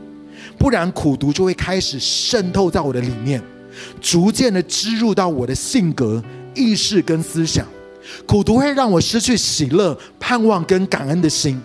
[0.56, 3.42] 不然苦毒就会开始渗透在我的里面。
[4.00, 6.22] 逐渐的植入到我的性格、
[6.54, 7.66] 意识跟思想，
[8.26, 11.60] 苦读会让我失去喜乐、盼望跟感恩的心。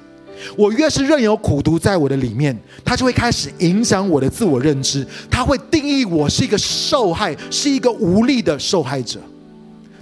[0.56, 9.20] 我越是任由苦读在我的里面，它就会开始影响我的自我认知，它会定义我是一个受害，是一个无力的受害者。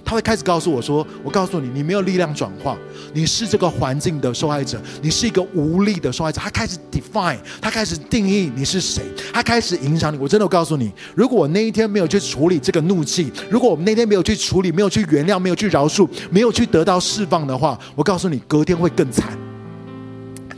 [0.08, 2.74] 他会开始告诉我说：“我告诉你，你没有力量转化，
[3.12, 9.02] 你是这个环境的受害者，你是一个无力的受害者。”他开始 define，他开始定义你是谁，
[9.34, 10.16] 他开始影响你。
[10.16, 19.36] 我真的告诉你，如果我那一天没有去处理这个怒气，如果我们那天没有去处理，没有去原谅，没有去饶恕，没有去得到释放的话，我告诉你，隔天会更惨。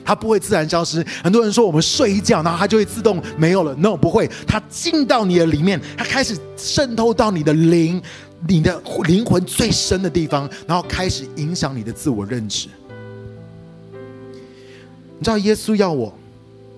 [0.04, 1.04] 它不会自然消失。
[1.24, 3.74] 很多人说我们睡一觉，然后它就会自动没有了。
[3.74, 8.00] No，不会，它进到你的里面，它开始渗透到你的灵。
[8.48, 12.68] 你的灵魂最深的地方，然后开始影响你的自我认知。
[15.18, 16.12] 你知道，耶稣要我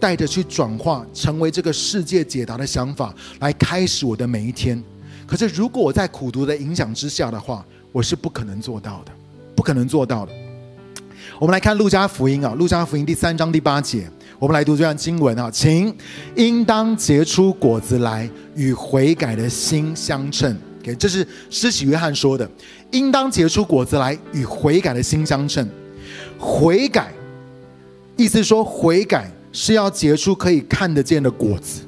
[0.01, 4.83] 带着去转化，成为这个世界解答的想法，来开始我的每一天。
[5.27, 9.12] 可是，如果我在苦读的影响之下的话，我是不可能做到的，
[9.55, 10.33] 不可能做到的。
[11.38, 15.94] 我们来看路加福音啊，路加福音第三章第八节，我们来读这段经文啊，请
[16.35, 20.59] 应当结出果子来，与悔改的心相称。
[20.97, 22.49] 这是施洗约翰说的，
[22.90, 25.68] 应当结出果子来，与悔改的心相称。
[26.38, 27.12] 悔改，
[28.16, 31.83] 意思说悔改是要结出可以看得见的果子。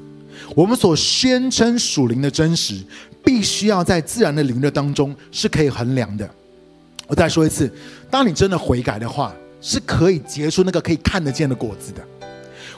[0.55, 2.75] 我们所宣称属灵的真实，
[3.23, 6.29] 必须要在自然的灵的当中是可以衡量的。
[7.07, 7.69] 我再说一次，
[8.09, 12.01] 当你真的悔改的话，是可以结出那个可以看得见的果子的。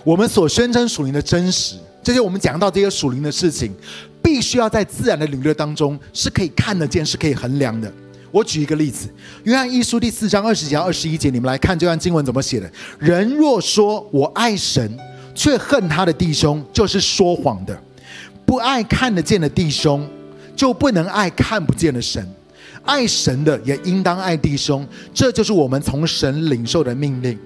[0.03, 3.73] 我们所宣称属灵的真实，这些我们讲到这些属灵的事情，
[4.27, 7.89] 必须要在自然的领域当中是可以看得见、是可以衡量的。
[8.29, 9.07] 我举一个例子，
[9.45, 12.69] 约翰一书第四章二十节二十一节，你们来看这段经文怎么写的。
[12.99, 14.99] 人若说我爱神，
[15.33, 17.73] 却恨他的弟兄，就是说谎的；
[18.45, 20.05] 不爱看得见的弟兄，
[20.57, 22.29] 就不能爱看不见的神。
[22.83, 27.39] 爱神的也应当爱弟兄，这就是我们从神领受的命令。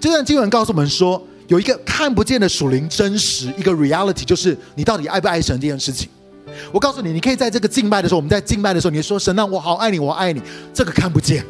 [0.00, 6.08] 这段经文告诉我们说，有一个看不见的属灵真实，一个 reality，就是你到底爱不爱神这件事情。
[6.70, 10.40] 我告诉你，你可以在这个敬拜的时候，我们在敬拜的时候，你说神啊，我好爱你，我爱你，
[10.72, 11.44] 这个看不见。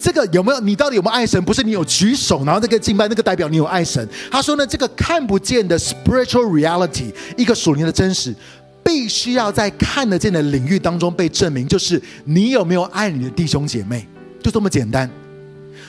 [0.00, 0.58] 这个有没有？
[0.58, 1.40] 你到底有没有爱神？
[1.44, 4.06] 不是你有举手，然后这个敬拜，那个代表你有爱神。
[4.32, 8.34] 他说呢，这个看不见的 spiritual reality，一个属灵的真实，
[8.82, 14.08] 必须要在看得见的领域当中被证明，就是你有没有爱你的弟兄姐妹，
[14.42, 15.08] 就这么简单。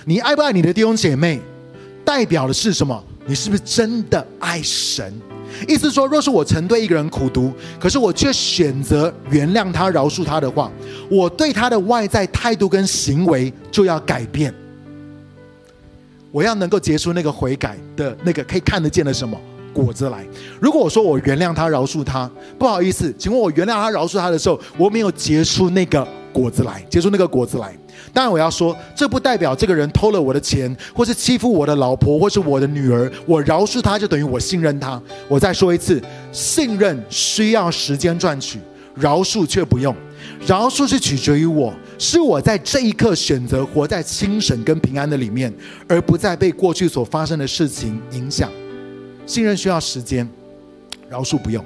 [0.05, 1.41] 你爱不爱你的弟兄姐妹，
[2.09, 3.03] 代表的是什么？
[3.27, 5.13] 你是不是真的爱神？
[5.67, 10.71] 意思说，若是我曾对一个人苦读，可是我却选择原谅他、饶恕他的话，
[11.07, 14.51] 我对他的外在态度跟行为就要改变。
[16.31, 19.39] 我要能够结出那个悔改的那个可以看得见的什么？
[19.83, 20.25] 果子来。
[20.59, 27.75] 如果我说我原谅他、饶恕他，不好意思，请问我原谅他、饶恕他的时候，我没有结出那个果子来，结出那个果子来。
[28.13, 35.01] 当然，我要说，这不代表这个人偷了我的钱，或是欺负我的老婆，或是我的女儿，我饶恕他就等于我信任他。
[35.27, 38.59] 我再说一次，信任需要时间赚取，
[38.95, 39.95] 饶恕却不用。
[40.45, 45.53] 饶恕是取决于我，是我在这一刻选择活在清醒跟平安的里面，
[45.87, 48.49] 而不再被过去所发生的事情影响。
[49.29, 50.27] 信任需要时间，
[51.07, 51.63] 饶恕不用。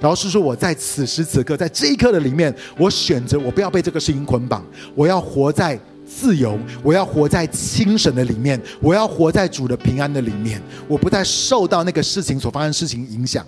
[0.00, 13.46] 饶恕说我在此时此刻，在这一刻的里面，我选择我不要被这个事情捆绑，我要活在自由，我要活在清神的里面，我要活在主的平安的里面，我不再受到那个事情所发生事情影响。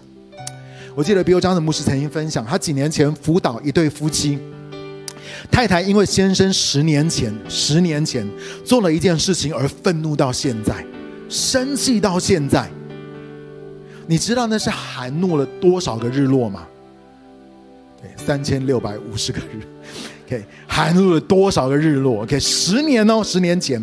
[0.95, 4.39] 我记得比尔张的牧师曾经分享，他几年前辅导一对夫妻，
[5.51, 8.25] 太太因为先生十年前十年前
[8.65, 10.85] 做了一件事情而愤怒到现在，
[11.29, 12.71] 生气到现在。
[14.11, 16.67] 你知道那是含怒了多少个日落吗？
[18.03, 19.63] 对，三千六百五十个日。
[20.27, 23.81] OK，含怒了多少个日落？OK，十年哦，十年前。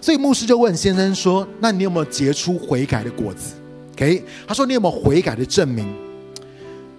[0.00, 3.54] 所以牧师就问先生说：“那你有没有结出悔改的果子
[3.94, 5.84] ？”OK，他说：“你有没有悔改的证明？”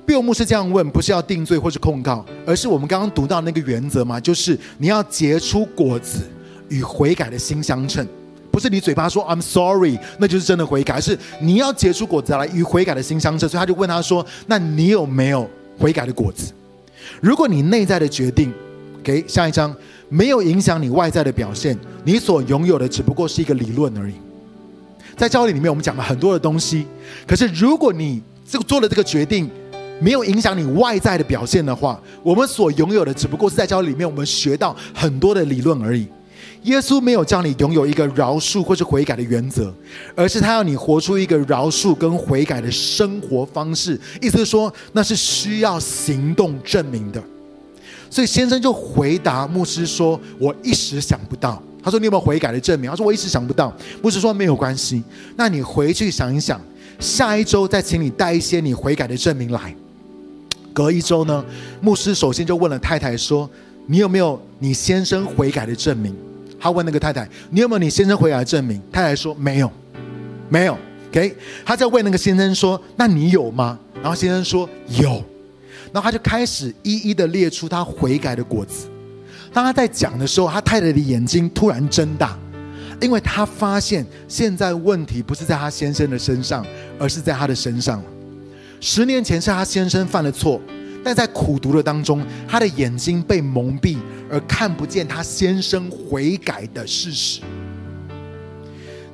[0.05, 6.19] 比尔牧师这样问，不是要定罪或是控告，而是我们刚刚读到那个原则嘛，就是你要结出果子
[6.67, 8.05] 与悔改的心相称。
[8.57, 13.47] 不是你嘴巴说 I'm sorry，那就是真的悔改，而是你要结出果子来与悔改的心相称。
[13.47, 16.51] 所以他就问他说：“那你有没有悔改的果子？
[17.21, 18.51] 如果你内在的决定，
[19.03, 19.75] 给下一章
[20.09, 24.15] 没有影响你外在的表现，你所拥有的只不过是一个理论而已。
[25.15, 26.87] 在教理里面，我们讲了很多的东西，
[27.27, 29.47] 可是如果你这个做了这个决定，
[30.01, 36.07] 没有影响你外在的表现的话，我们所拥有的只不过是在教里面我们学到很多的理论而已。”
[36.63, 39.73] 耶稣没有叫你拥有一个饶恕或是悔改的原则，
[40.15, 43.99] 而是他要你活出一个饶恕跟悔改的生活方式。
[44.21, 47.23] 意思是说，那是需要行动证明的。
[48.09, 55.03] 所以先生就回答牧师说：“我一时想不到。”他说：“你有没有悔改的证明？”他说：“我一时想不到。”牧师说：“没有关系，
[55.35, 56.59] 那你回去想一想，
[56.99, 59.75] 下一周再请你带一些你悔改的证明来。”
[60.73, 61.43] 隔一周呢，
[61.81, 63.49] 牧师首先就问了太太说
[63.87, 66.15] ：“你有没有你先生悔改的证明？”
[66.67, 69.71] 他问那个太太：“你有没有你先生回来的证明？”太太说：“没有，
[70.49, 70.77] 没有。”
[71.09, 71.33] OK，
[71.65, 75.23] 他在问那个先生说：“那你有吗？”然后先生说：“有。”
[75.93, 78.87] 然后他就开始一一的列出他悔改的果子。
[79.53, 82.37] 当他在讲的时候，他太太的眼睛突然睁大，
[82.99, 86.65] 因为他发现现在问题不是在他先生的身上，
[86.99, 88.03] 而是在他的身上。
[88.81, 90.61] 十年前是他先生犯了错。
[91.03, 93.95] 但在苦读的当中，他的眼睛被蒙蔽，
[94.29, 97.41] 而看不见他先生悔改的事实。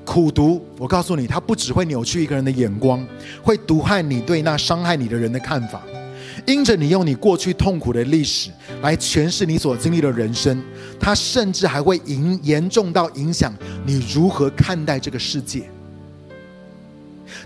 [0.05, 3.05] 苦读，我告诉你，他不只会扭曲一个人的眼光，
[3.41, 5.81] 会毒害你对那伤害你的人的看法。
[6.45, 8.49] 因着你用你过去痛苦的历史
[8.81, 10.61] 来诠释你所经历的人生，
[10.99, 15.69] 他甚至还会影严重到影响你如何看待这个世界。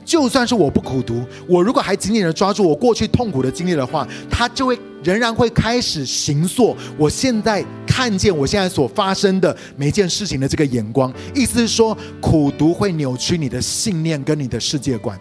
[0.05, 11.13] 就算是我不苦读，我如果还紧紧的抓住我过去痛苦的经历的话，他就会仍然会开始行塑我现在看见我现在所发生的每件事情的这个眼光。
[11.33, 15.19] 意思是说，苦读会扭曲你的信念跟你的世界观。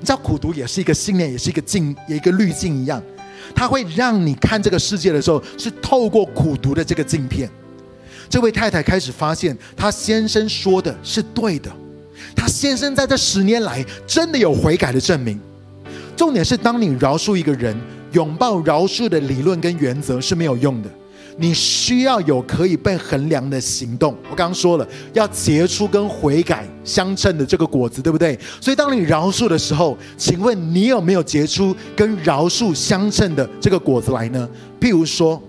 [0.00, 3.02] 你知道，苦读也是一个信念，也是一个镜，一个滤镜一样，
[3.54, 7.48] 它会让你看这个世界的时候是透过苦读的这个镜片。
[8.28, 11.70] 这位太太开始发现，她先生说的是对的。
[12.34, 15.40] 她先生在这十年来真的有悔改的证明。
[16.16, 17.76] 重点是，当你饶恕一个人，
[18.12, 20.88] 拥抱饶恕的理论跟原则是没有用的。
[21.38, 24.14] 你需要有可以被衡量的行动。
[24.30, 28.38] 我刚刚说了，要结出跟悔改相称的这个果子，对不对？
[28.60, 34.46] 所以，当你饶恕的时候，请问你有没有结出跟饶恕相称的这个果子来呢？
[34.78, 35.42] 譬如说，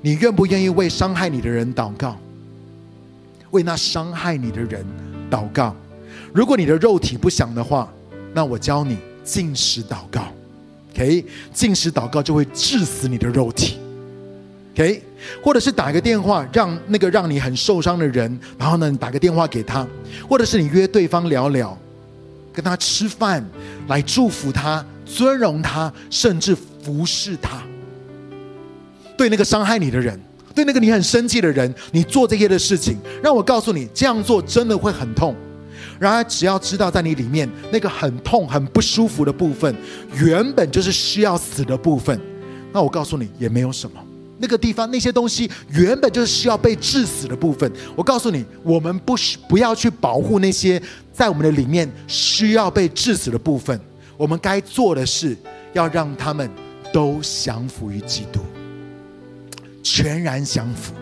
[0.00, 2.16] 你愿不愿意为伤害你的人祷告？
[3.50, 4.82] 为那伤害你的人
[5.30, 5.76] 祷告。
[6.32, 7.92] 如果你的肉体不想的话，
[8.34, 10.22] 那我教你禁食祷告。
[10.92, 13.78] OK，禁食祷告就会致死你的肉体。
[14.74, 15.02] OK，
[15.42, 19.86] 或者是打个电话，让那个让你很受伤的人，然后呢，你打个电话给他，
[20.28, 21.76] 或者是你约对方聊聊，
[22.52, 23.44] 跟他吃饭，
[23.88, 27.62] 来祝福他、尊荣他，甚至服侍他。
[29.16, 30.20] 对那个伤害你的人，
[30.54, 35.34] 对那个你很生气的人，你做这些的事情，让我告诉你，这样做真的会很痛。
[35.98, 39.74] 然而，只要知道在你里面那个很痛、很不舒服的部分，
[40.14, 42.20] 原本就是需要死的部分，
[42.72, 44.00] 那我告诉你，也没有什么。
[44.40, 47.68] 那个地方那些东西原本就是需要被致死的部分。
[47.96, 50.80] 我告诉你，我们不需不要去保护那些
[51.12, 53.80] 在我们的里面需要被致死的部分。
[54.16, 55.36] 我们该做的是
[55.72, 56.48] 要让他们
[56.92, 58.38] 都降服于基督，
[59.82, 60.94] 全然降服。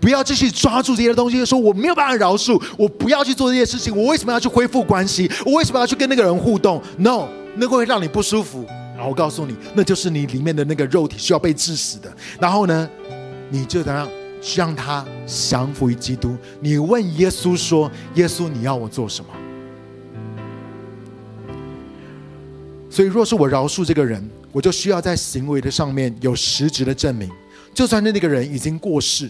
[0.00, 3.96] 不要继续抓住这些东西，说我没有办法饶恕，我不要去做这些事情。
[3.96, 5.30] 我为什么要去恢复关系？
[5.44, 8.64] 我为什么要去跟那个人互动？No，那个会让你不舒服。
[8.94, 12.10] 然后我告诉你，那就是你里面的那个肉体需要被致死的。
[12.40, 12.88] 然后呢，
[13.50, 14.08] 你就怎样
[14.56, 16.34] 让他降服于基督？
[16.60, 19.30] 你问耶稣说：“耶稣，你要我做什么？”
[22.88, 27.30] 所以，若是我饶恕这个人，我就需要在行为的上面有实质的证明。
[27.74, 29.28] 就算那那个人已经过世，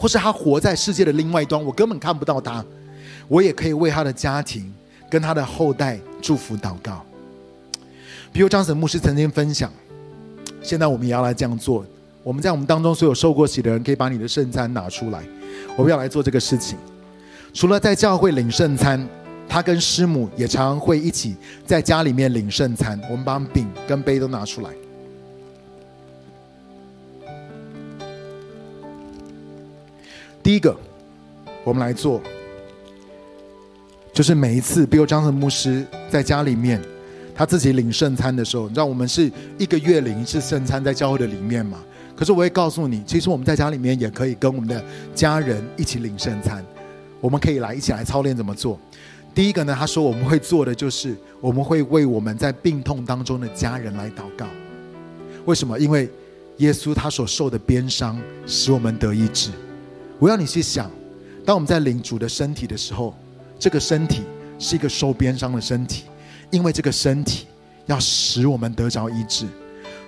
[0.00, 2.64] 或是他活在世界的另外一端，我根本看不到他，
[3.28, 4.72] 我也可以为他的家庭
[5.10, 7.04] 跟他的后代祝福祷告。
[8.32, 9.70] 比如张神牧师曾经分享，
[10.62, 11.84] 现在我们也要来这样做。
[12.22, 15.22] 我们在我们当中所有受过洗的人，可以把你的圣餐拿出来，
[15.76, 16.78] 我们要来做这个事情。
[17.52, 19.06] 除了在教会领圣餐，
[19.46, 21.36] 他跟师母也常常会一起
[21.66, 22.98] 在家里面领圣餐。
[23.10, 24.70] 我们把饼跟杯都拿出来。
[30.42, 30.76] 第一个，
[31.64, 32.20] 我们来做，
[34.12, 36.80] 就是每一次，比如张神牧师在家里面。
[37.32, 41.78] 他自己领圣餐的时候，你知道我们是一个月领一次圣餐在教会的里面嘛？
[42.14, 46.62] 可是我会告诉你，其实我们在家里面也可以跟我们的家人一起领圣餐。
[47.18, 48.78] 我们可以来一起来操练怎么做。
[49.34, 54.44] 第一个呢，他说我们会做的就是我们会为我们在病痛当中的家人来祷告。
[55.46, 55.78] 为什么？
[55.78, 56.10] 因为
[56.58, 59.50] 耶稣他所受的鞭伤使我们得医治。
[60.20, 60.88] 我要你去想，
[61.44, 63.16] 当我们在领主的身体的时候，
[63.58, 64.22] 这个身体
[64.58, 66.04] 是一个受鞭伤的身体。
[66.50, 67.46] 因为这个身体
[67.86, 69.46] 要使我们得着医治，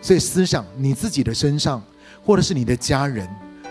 [0.02, 1.80] 所以思想你自己的身上，
[2.26, 3.28] 或者是你的家人，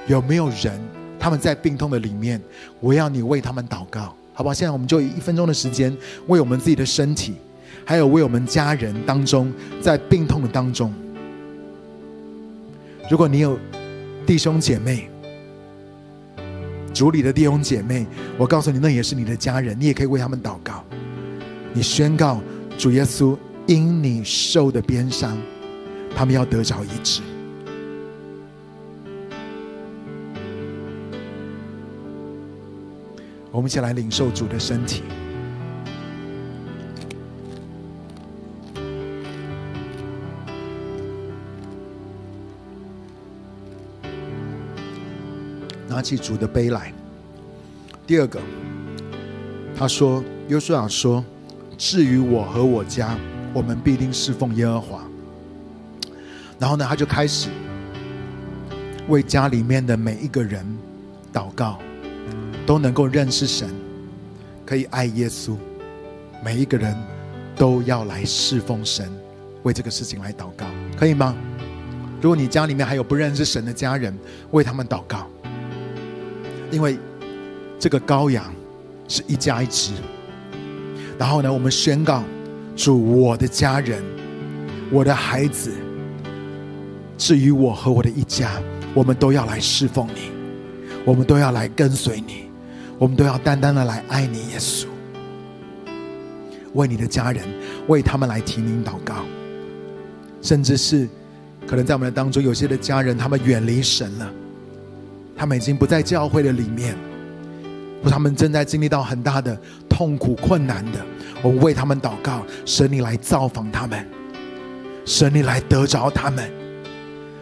[0.07, 0.81] 有没有人
[1.19, 2.41] 他们在病痛的里面？
[2.79, 4.53] 我要你为他们祷告，好不好？
[4.53, 5.95] 现在我们就以一分钟的时间，
[6.27, 7.35] 为我们自己的身体，
[7.85, 9.51] 还有为我们家人当中
[9.81, 10.93] 在病痛的当中。
[13.09, 13.59] 如果你有
[14.25, 15.10] 弟兄姐妹，
[17.01, 18.05] 主里的弟兄姐妹，
[18.37, 20.83] 我告诉你，那也是你的家人，你也可以为他们祷告，
[21.73, 22.39] 你宣告。
[22.77, 23.35] 主耶稣，
[23.65, 25.35] 因你受的鞭伤，
[26.15, 27.23] 他们要得着医治。
[33.49, 35.01] 我们一起来领受主的身体，
[46.01, 46.91] 拿起主的杯来。
[48.07, 48.39] 第二个，
[49.77, 51.23] 他说：“约书亚说。”
[51.77, 53.15] 至于我和我家，
[53.53, 55.03] 我们必定侍奉耶和华。
[56.57, 57.49] 然后呢，他就开始
[59.07, 60.65] 为家里面的每一个人
[61.31, 61.77] 祷告，
[62.65, 63.69] 都能够认识神，
[64.65, 65.55] 可以爱耶稣。
[66.43, 66.95] 每一个人
[67.55, 69.07] 都要来侍奉神，
[69.61, 70.65] 为这个事情来祷告，
[70.97, 71.35] 可以吗？
[72.19, 74.15] 如果你家里面还有不认识神的家人，
[74.49, 75.27] 为他们祷告，
[76.71, 76.97] 因为
[77.77, 78.53] 这个羔羊
[79.07, 79.91] 是一家一只。
[81.17, 82.23] 然后呢，我们宣告：
[82.75, 84.01] 主，我的家人，
[84.91, 85.71] 我的孩子，
[87.17, 88.61] 至于我和我的一家，
[88.93, 90.31] 我们都要来侍奉你，
[91.05, 92.45] 我们都要来跟随你，
[92.97, 94.85] 我们都要单单的来爱你，耶稣。
[96.73, 97.43] 为你的家人，
[97.87, 99.15] 为他们来提名祷告，
[100.41, 101.07] 甚至是
[101.67, 104.31] 可能在我们的当中，有些的家人他们远离神了，
[105.35, 106.95] 他们已经不在教会的里面，
[108.03, 109.59] 或他们正在经历到很大的
[109.89, 110.99] 痛苦困难的，
[111.41, 114.05] 我们为他们祷告，神你来造访他们，
[115.05, 116.51] 神你来得着他们，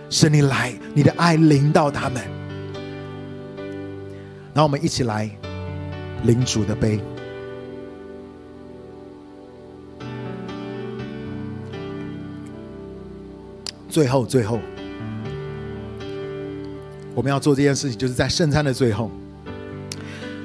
[0.09, 2.21] 神你来，你的爱临到他们，
[4.53, 5.29] 然后我们一起来
[6.23, 6.99] 领主的杯。
[13.89, 14.59] 最后，最后，
[17.19, 19.11] 我们要做这件事情，就是在圣餐的最后。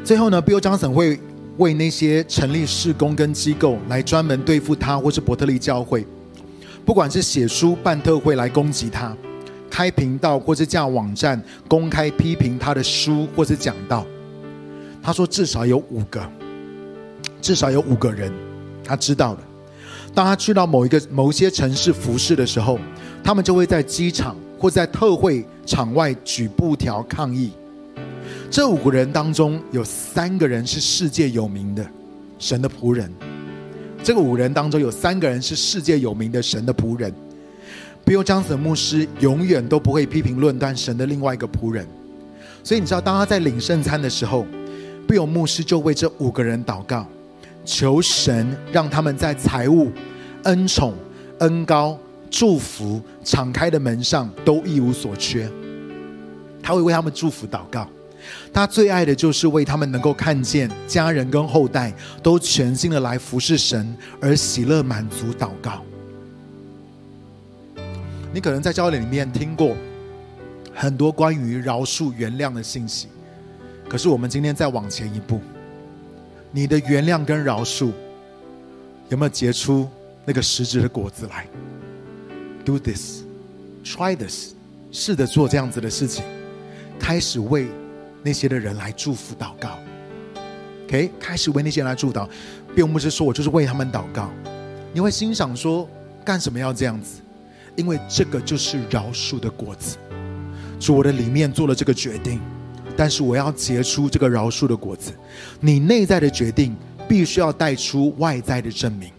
[0.05, 1.21] 最后呢，Bill Johnson 会
[1.59, 6.05] 为那些成立事工跟机构来专门对付他，或是伯特利教会，
[6.85, 9.17] 不管是写书办特会来攻击他，
[9.71, 14.05] 开频道或是架网站公开批评他的书或是讲道。
[15.01, 16.29] 他说，至少有五个，
[17.41, 18.33] 至少有五个人，
[18.83, 19.41] 他知道的。
[20.13, 22.81] 当他去到某一个某一些城市服侍的时候，
[23.23, 27.53] 他们就会在机场或在特会场外举布条抗议。
[28.51, 31.85] 这五个人当中有三个人是世界有名的
[32.39, 33.13] 神的仆人。
[34.03, 37.13] 这个五人当中有三个人是世界有名的神的仆人。
[38.05, 41.87] Bill Johnson 牧师永远都不会批评论断神的另外一个仆人。
[42.63, 44.47] 所以你知道，当他在领圣餐的时候
[45.09, 47.07] ，Bill 牧师就为这五个人祷告。
[47.65, 49.91] 求神让他们在财务、
[50.43, 50.93] 恩宠、
[51.39, 51.99] 恩高、
[52.37, 55.49] 祝福、敞开的门上都一无所缺。
[56.61, 57.89] 他会为他们祝福祷告。
[58.53, 65.85] 他最爱的就是为他们能够看见家人跟后代都全心的来服侍神，而喜乐满足祷告。
[68.33, 69.77] 你可能在教会里面听过
[70.75, 73.07] 很多关于饶恕、原谅的信息，
[73.89, 75.41] 可是我们今天再往前一步。
[76.51, 77.93] 你的原谅跟饶恕
[79.09, 79.89] 有没有结出
[80.25, 81.47] 那个实质的果子来
[82.65, 83.23] ？Do this,
[83.85, 84.53] try this，
[84.91, 86.25] 试着做这样子的事情，
[86.99, 87.67] 开始为
[88.23, 89.79] 那些的人来祝福祷告。
[90.87, 92.29] OK，开始为那些人来祝祷，
[92.75, 94.31] 并不是说我就是为他们祷告。
[94.93, 95.89] 你会心想说，
[96.25, 97.21] 干什么要这样子？
[97.77, 99.97] 因为这个就是饶恕的果子。
[100.79, 102.41] 主，我的里面做了这个决定。
[102.97, 105.13] 但是我要结出这个饶恕的果子，
[105.59, 106.77] 你内在的决定
[107.09, 109.11] 必须要带出外在的证明。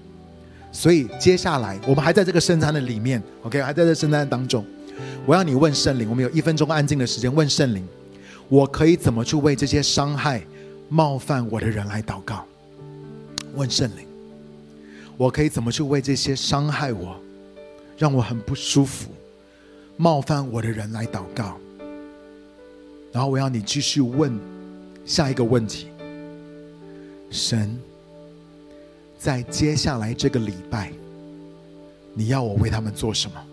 [0.75, 4.65] 所以接下来我们还在这个圣餐的里面，OK，还在这圣餐当中，
[5.25, 7.87] 我要你问圣灵，我们有一分钟安静的时间，问圣灵，
[8.49, 10.45] 我可以怎么去为这些伤害、
[10.89, 12.45] 冒犯我的人来祷告？
[13.55, 14.05] 问圣灵，
[15.15, 17.15] 我可以怎么去为这些伤害我、
[17.97, 19.09] 让我很不舒服、
[19.95, 21.57] 冒犯我的人来祷告？
[23.13, 24.37] 然后我要你继续问
[25.05, 25.87] 下一个问题：
[27.31, 27.79] 神，
[29.25, 30.91] 在接下来这个礼拜，
[32.13, 33.43] 你要我为他们做什么？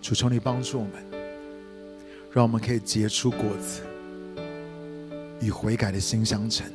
[0.00, 0.92] 主求你帮助我们，
[2.32, 3.82] 让我们可以结出果子，
[5.40, 6.66] 与悔改的心相称。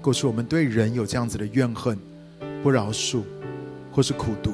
[0.00, 1.98] 过去我们对人有这样子的怨恨、
[2.62, 3.22] 不饶恕，
[3.92, 4.52] 或是苦读，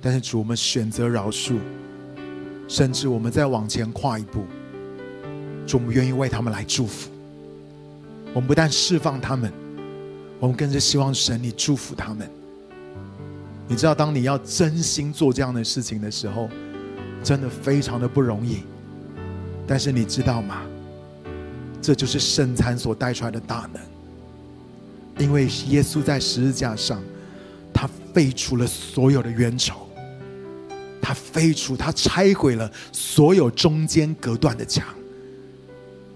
[0.00, 1.58] 但是主，我们选择饶恕，
[2.68, 4.44] 甚至我们再往前跨一步，
[5.66, 7.10] 主，我们愿意为他们来祝福。
[8.32, 9.52] 我们不但释放他们，
[10.40, 12.28] 我们更是希望神你祝福他们。
[13.66, 16.48] 你知道，当你要真心做这样的事情的时候，
[17.22, 18.62] 真的非常的不容易。
[19.66, 20.62] 但是你知道吗？
[21.80, 23.82] 这就是圣餐所带出来的大能。
[25.18, 27.02] 因为耶稣在十字架上，
[27.72, 29.86] 他废除了所有的冤仇，
[31.00, 34.86] 他废除，他拆毁了所有中间隔断的墙，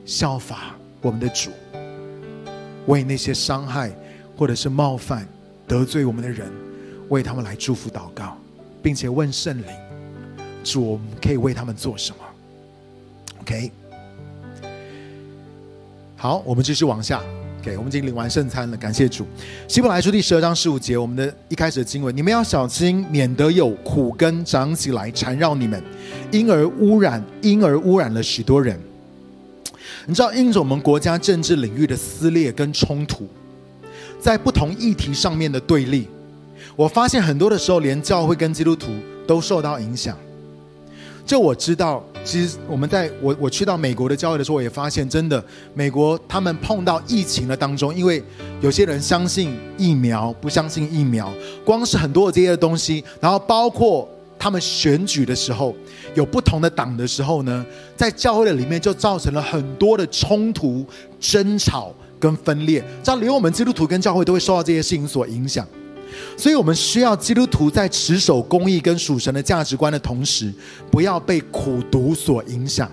[0.04, 1.50] 效法我们的主，
[2.86, 3.92] 为那些伤害
[4.36, 5.28] 或者是冒犯
[5.66, 6.50] 得罪我们的人。
[7.08, 8.36] 为他们来祝福祷告，
[8.82, 9.66] 并且问圣灵：
[10.62, 12.18] 主，我们可以为他们做什么
[13.48, 13.72] ？OK，
[16.16, 17.22] 好，我们继续往下。
[17.62, 19.26] OK，我们已经领完圣餐了，感谢主。
[19.66, 25.82] 希伯来书第十二章十五节，我们的一开始的经文：你们要小心，免得有苦根长起来缠绕你们，
[26.30, 28.78] 因而污染，因而污染了许多人。
[30.04, 33.26] 你知道，因着我们国家政治领域的撕裂跟冲突，
[34.20, 36.06] 在不同议题上面的对立。
[36.76, 38.92] 我发现很多的时候，连教会跟基督徒
[39.26, 40.14] 都受到影响。
[41.28, 48.24] 就我知道，其实我们在我我去到美国的教会的时候，我也发现，真的美国他们碰到疫情的当中，因为
[48.62, 51.30] 有些人相信疫苗，不相信疫苗，
[51.66, 54.08] 光是很多的这些东西，然后包括
[54.38, 55.74] 他们选举的时候，
[56.14, 57.62] 有不同的党的时候呢，
[57.94, 60.86] 在教会的里面就造成了很多的冲突、
[61.20, 65.66] 争吵跟分裂，这样连我们基督徒跟教会都会受到这些事情所影响。
[66.36, 70.52] 所以，我们需要基督徒在持守公义跟属神的价值观的同时，
[70.90, 72.90] 不要被苦毒所影响。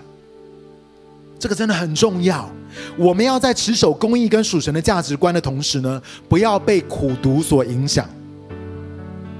[1.38, 2.50] 这个真的很重要。
[2.96, 8.08] 我们要在持守公义跟属神的价值观的同时呢，不要被苦毒所影响。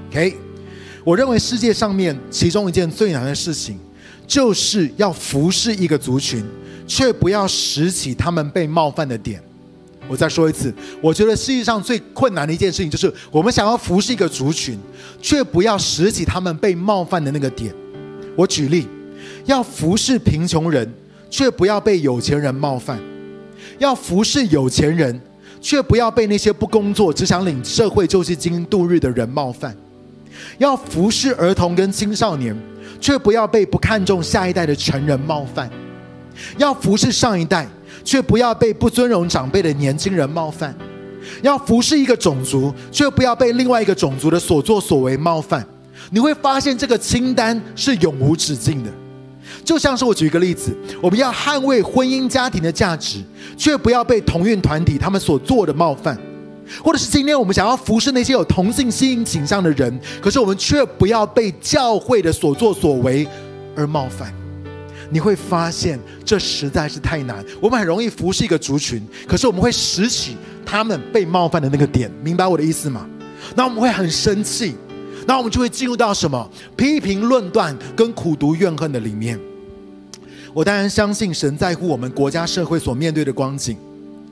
[0.09, 0.35] OK，
[1.03, 3.77] 我认为世界上面其中一件最难的事情，
[4.25, 6.43] 就是要服侍一个族群，
[6.87, 9.43] 却不要拾起他们被冒犯的点。
[10.07, 14.77] 我再说一次，我觉得世界上最困难的一件事情，就是我们想要服侍一个族群，
[15.21, 17.73] 却不要拾起他们被冒犯的那个点。
[18.35, 18.87] 我举例，
[19.45, 20.89] 要服侍贫穷人，
[21.29, 22.97] 却不要被有钱人冒犯；
[23.79, 25.19] 要服侍有钱人，
[25.59, 29.71] 却不要被那些不工作只想领社会救济金度日的人冒犯；
[30.57, 32.55] 要服侍儿童跟青少年，
[33.01, 35.67] 却不要被不看重下一代的成人冒犯；
[36.57, 37.67] 要服侍上一代。
[38.03, 40.75] 却不要被不尊荣长辈的年轻人冒犯，
[41.41, 45.65] 要服侍一个种族，却不要被另外一个种族的所作所为冒犯。
[46.11, 48.89] 你会发现这个清单是永无止境的。
[49.63, 53.19] 就像是我举一个例子，我们要捍卫婚姻家庭的价值，
[53.57, 56.15] 却不要被同运团体他们所做的冒犯；
[56.83, 63.27] 或者是今天我们想要服侍那些有同性吸引倾向的人，可是我们却不要被教会的所作所为
[63.75, 64.33] 而冒犯。
[65.09, 67.43] 你会发现，这实在是太难。
[67.61, 70.35] 我们很容易服侍一个族群，可是我们会拾起
[70.65, 73.07] 他们被冒犯的那个点，明白我的意思吗？
[73.55, 74.75] 那我们会很生气，
[75.25, 79.39] 那我们就会进入到什么批评、论断跟苦读、怨恨的里面。
[80.53, 83.77] 我当然相信神在乎我们国家社会所面对的光景，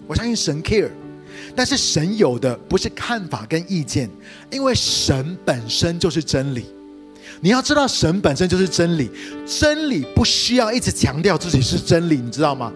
[0.07, 0.89] 我相信神 care，
[1.55, 4.09] 但是神有的不是看法跟意见，
[4.51, 6.65] 因为神本身就是真理。
[7.41, 9.09] 你要知道，神本身就是真理，
[9.45, 12.71] 真理不需要一直强调自己是真理，你知道吗？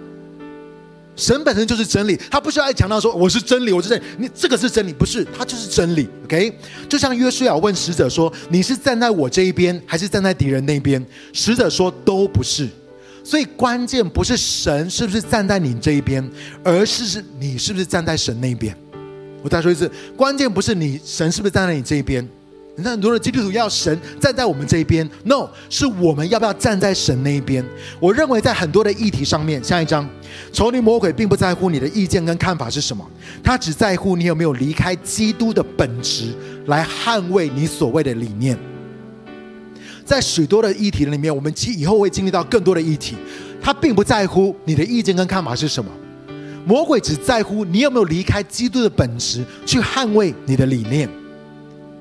[1.15, 6.07] 神本身就是真理，他不需要一强调说我是真理，我是真理，你这个是真理，不是，他就是真理。
[6.23, 6.57] OK，
[6.87, 12.69] 就像约书亚问使者说：“你是站在我这一边，还是站在敌人那边？”使者说：“都不是。”
[13.21, 16.25] 所以关键不是神是不是站在你这一边，
[16.63, 18.73] 而是是你是不是站在神那边。
[19.43, 22.25] 我再说一次，关键不是你神是不是站在你这一边。
[22.75, 27.63] 那很多的基督徒要神站在我们这一边，no，是我们要不要站在神那一边？
[27.99, 30.07] 我认为在很多的议题上面，下一章，
[30.53, 33.05] 仇敌魔鬼并不在乎你的意见跟看法是什么，
[33.43, 36.33] 他只在乎你有没有离开基督的本质
[36.67, 38.57] 来捍卫你所谓的理念。
[40.05, 43.17] 在许多的议题里面，我们其以后会经历到更多的议题，
[43.61, 45.91] 他并不在乎你的意见跟看法是什么，
[46.65, 51.09] 魔鬼只在乎你有没有离开基督的本质去捍卫你的理念。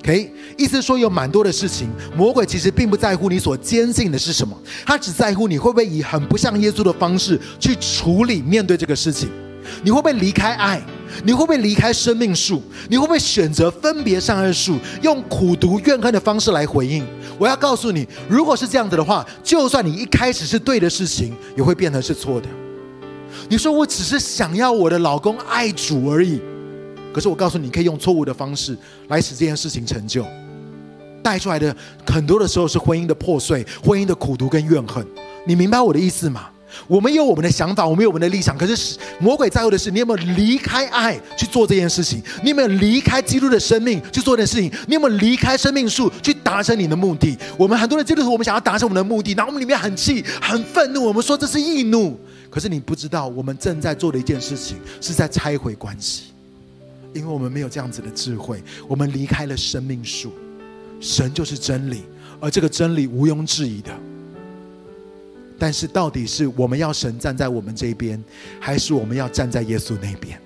[0.09, 1.87] OK，意思说有蛮多的事情，
[2.17, 9.29] 魔鬼其实并不在乎你所坚信的是什么，他只在乎你会不会以很不像耶稣的方式去处理面对这个事情，
[9.83, 10.81] 你会不会离开爱，
[11.25, 17.07] 你会不会离开生命树，你会不会选择分别善恶树，用苦毒怨恨的方式来回应？
[17.39, 22.49] 我要告诉你，如果是这样子的话，就算你一开始是对的事情，也会变成是错的。
[23.51, 26.41] 你说我只是想要我的老公爱主而已。
[27.19, 30.25] 可是我告诉你，你可以用错误的方式来使这件事情成就，
[31.21, 31.75] 带出来的
[32.07, 35.05] 很多的时候是婚姻的破碎、婚姻的苦毒跟怨恨。
[35.45, 36.49] 你明白我的意思吗？
[36.87, 42.23] 我们有我们的想法，我们有我们的立场，可是魔鬼在乎的是你有没有离开爱去做这件事情？
[42.45, 44.71] 你有没有离开基督的生命去做这件事情？
[44.87, 47.37] 你有没有离开生命树去达成你的目的？
[47.57, 52.17] 我们很多的基督徒，我们想要达成我们的目的，然后我们里面很气、很愤怒，我们说这是易怒。
[52.49, 56.38] 可是你不知道，我们正在做的一件事情是在拆毁关系。
[57.15, 60.33] 因为我们没有这样子的智慧，我们离开了生命树，
[61.01, 62.03] 神就是真理，
[62.41, 63.91] 而这个真理毋庸置疑的。
[65.59, 68.23] 但是，到底是我们要神站在我们这边，
[68.61, 70.41] 还是我们要站在耶稣那边？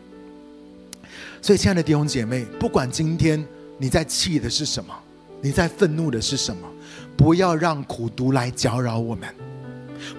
[1.42, 3.44] 所以，亲爱的弟兄姐妹，不管今天
[3.76, 4.94] 你在气的是什么，
[5.42, 6.66] 你在愤怒的是什么，
[7.14, 9.28] 不要让苦毒来搅扰我们，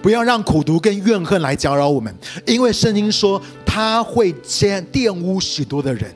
[0.00, 2.14] 不要让苦毒跟怨恨来搅扰我们，
[2.46, 6.14] 因为圣经说他会先玷污许多的人。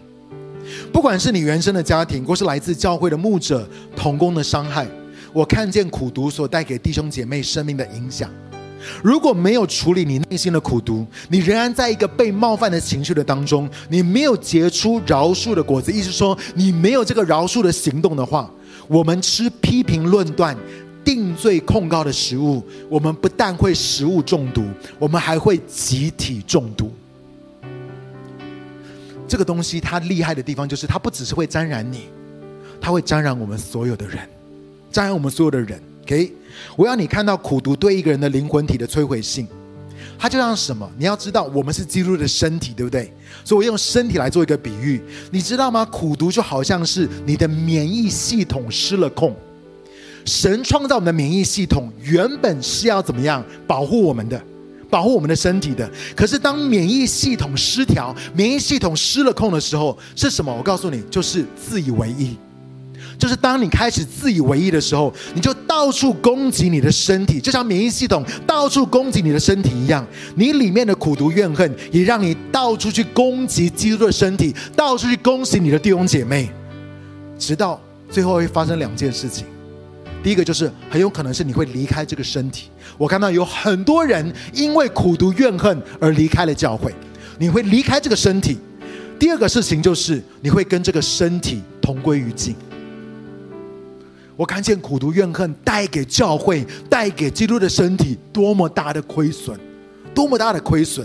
[0.93, 4.87] 不管是你原生的家庭，或是来自教会的牧者、同工的伤害，
[5.33, 8.31] 我看见苦毒所带给弟兄姐妹生命的影响。
[9.03, 18.49] 如果没有处理你内心的苦毒，你仍然在一个被冒犯的情绪的当中，你没有结出饶恕的果子，意思说你没有这个饶恕的行动的话，
[18.87, 20.57] 我们吃批评论断、
[21.05, 24.63] 定罪控告的食物，我们不但会食物中毒，
[24.99, 26.93] 我们还会集体中毒。
[29.29, 32.09] 这个东西它厉害的地方，就是它不只是会沾染你，
[32.81, 34.19] 它会沾染我们所有的人，
[34.91, 35.81] 沾染我们所有的人。
[36.05, 36.33] OK，
[36.75, 39.47] 我要你看到苦毒对一个人的灵魂体的摧毁性。
[40.19, 40.91] 它就像什么？
[40.97, 43.13] 你要知道，我们是基督的身体，对不对？
[43.45, 45.01] 所以我用身体来做一个比喻，
[45.31, 45.85] 你知道吗？
[45.85, 49.37] 苦毒就好像是你的免疫系统失了控。
[50.25, 54.43] 神创造我们的免疫系统，原本是要怎么样保护我们的，
[54.91, 55.91] 保护我们的身体的。
[56.17, 60.55] 可是当免疫系统失调，免疫系统失了控的时候，是什么？
[60.55, 62.37] 我告诉你，就是自以为意。
[63.17, 70.07] 就是当你开始自以为意的时候，你就到处攻击你的身体，就像免疫系统到处攻击你的身体一样。
[70.37, 76.49] 你里面的苦毒怨恨，也让你到处去攻击基督的身体，到处去攻击你的弟兄姐妹，
[77.37, 79.47] 直到最后会发生两件事情。
[80.23, 82.71] 第一个就是很有可能是你会离开这个身体。
[82.97, 86.95] 我看到有很多人因为苦读怨恨而离开了教会，
[87.39, 88.59] 你会离开这个身体。
[89.19, 92.55] 第二个事情就是你会跟这个身体同归于尽。
[94.37, 99.59] 我看见苦读怨恨带给教会、带给基督的身体多么大的亏损，
[100.15, 101.05] 多么大的亏损！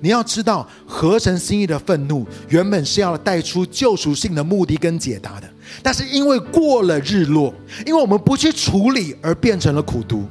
[0.00, 5.48] 你要知道，合神心意的愤怒原本是要带出救赎性的目的跟解答的，
[5.82, 7.52] 但是因为过了日落，
[7.86, 10.24] 因为我们不去处理，而变成了苦读。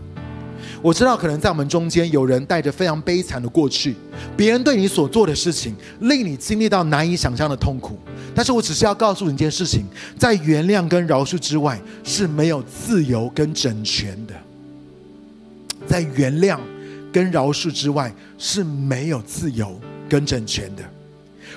[0.82, 3.96] 我知道，可能在我们中间有人带着非常悲惨的过去，
[4.36, 7.98] 别人对你所做的事情，令你经历到难以想象的痛苦。
[8.36, 9.86] 但是我只是要告诉你一件事情：
[10.18, 14.34] 在原谅跟饶恕之外，是没有自由跟整全的。
[15.88, 16.60] 在原谅
[17.14, 19.80] 跟饶恕之外，是没有自由
[20.10, 20.84] 跟整全的。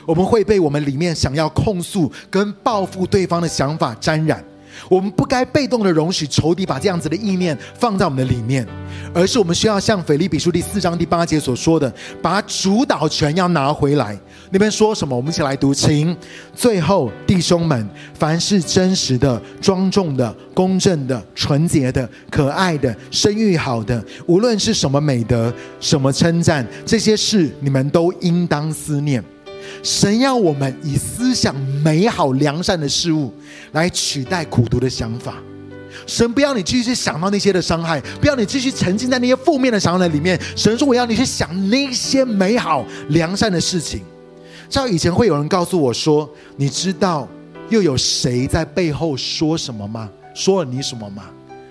[0.07, 4.43] 我们会被我们里面想要控诉跟报复对方的想法沾染。
[4.91, 8.67] 我们不该被动的容许仇敌把这样子的意念放在我们的里面，
[9.15, 11.91] 而是我们需要像腓立比书第四章第八节所说的，
[12.21, 14.17] 把主导权要拿回来。
[14.51, 15.17] 那边说什么？
[15.17, 16.15] 我们一起来读，请。
[16.55, 25.51] 最后，弟兄们，凡是真实的、庄重的、公正的、纯洁的、可爱的、声誉好的，无论是什么美德、
[25.81, 29.25] 什么称赞，这些事你们都应当思念。
[29.83, 31.55] 神要我们以思想
[31.85, 33.33] 美好良善的事物
[33.73, 35.35] 来取代苦读的想法。
[36.07, 40.39] 神不要你继续想到那些的伤害，不要你继续沉浸在那些负面的想法里面。
[40.55, 44.03] 神说：“我要你去想那些美好良善的事情。”
[44.69, 47.27] 知道以前会有人告诉我说：“你知道
[47.71, 50.09] 又有谁在背后说什么吗？
[50.35, 51.25] 说了你什么吗？”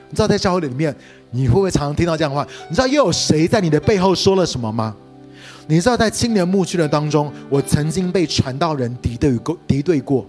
[0.09, 0.95] 你知道在教会里面，
[1.31, 2.47] 你会不会常常听到这样的话？
[2.69, 4.95] 你知道又有谁在你的背后说了什么吗？
[5.67, 10.25] 你知道，在青年牧区的当中，我曾经被传道人敌对过，敌对过。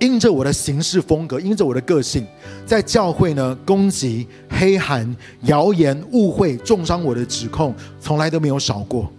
[0.00, 2.26] 因着我的行事风格，因着我的个性，
[2.66, 9.10] 在教会呢，攻击、黑函、谣言、误会、重伤我的指控，从来都没有少过。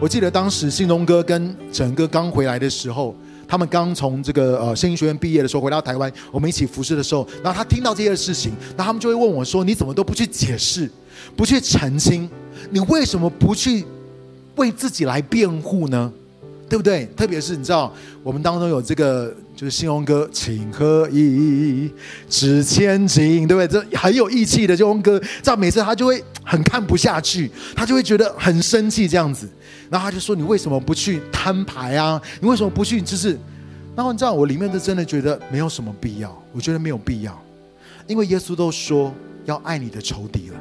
[0.00, 3.14] 我记得当时信东哥跟整个刚回来的时候，
[3.46, 10.90] 他们刚从这个呃圣经学院毕业的时候回到台湾，我们一起服侍的时候，然后他听到这些事情，然后他们就会问我说：“你怎么都不去解释，
[11.36, 12.28] 不去澄清？
[12.70, 13.84] 你为什么不去？”
[14.56, 16.12] 为自己来辩护呢，
[16.68, 17.06] 对不对？
[17.16, 17.92] 特别是你知道，
[18.22, 21.90] 我们当中有这个就是信荣哥，情何以
[22.30, 23.82] 值千金，对不对？
[23.90, 29.48] 这很有义气的信荣哥，这样每次他就会很看不下去，他就会觉得很生气这样子，
[29.90, 32.20] 然后他就说：“你为什么不去摊牌啊？
[32.40, 33.00] 你为什么不去？
[33.00, 33.38] 就是……
[33.94, 37.40] 然后你知道，我里面就真的觉得没有什么必要，我觉得没有必要，
[38.06, 39.14] 因为耶稣都说
[39.44, 40.60] 要爱你的仇敌了，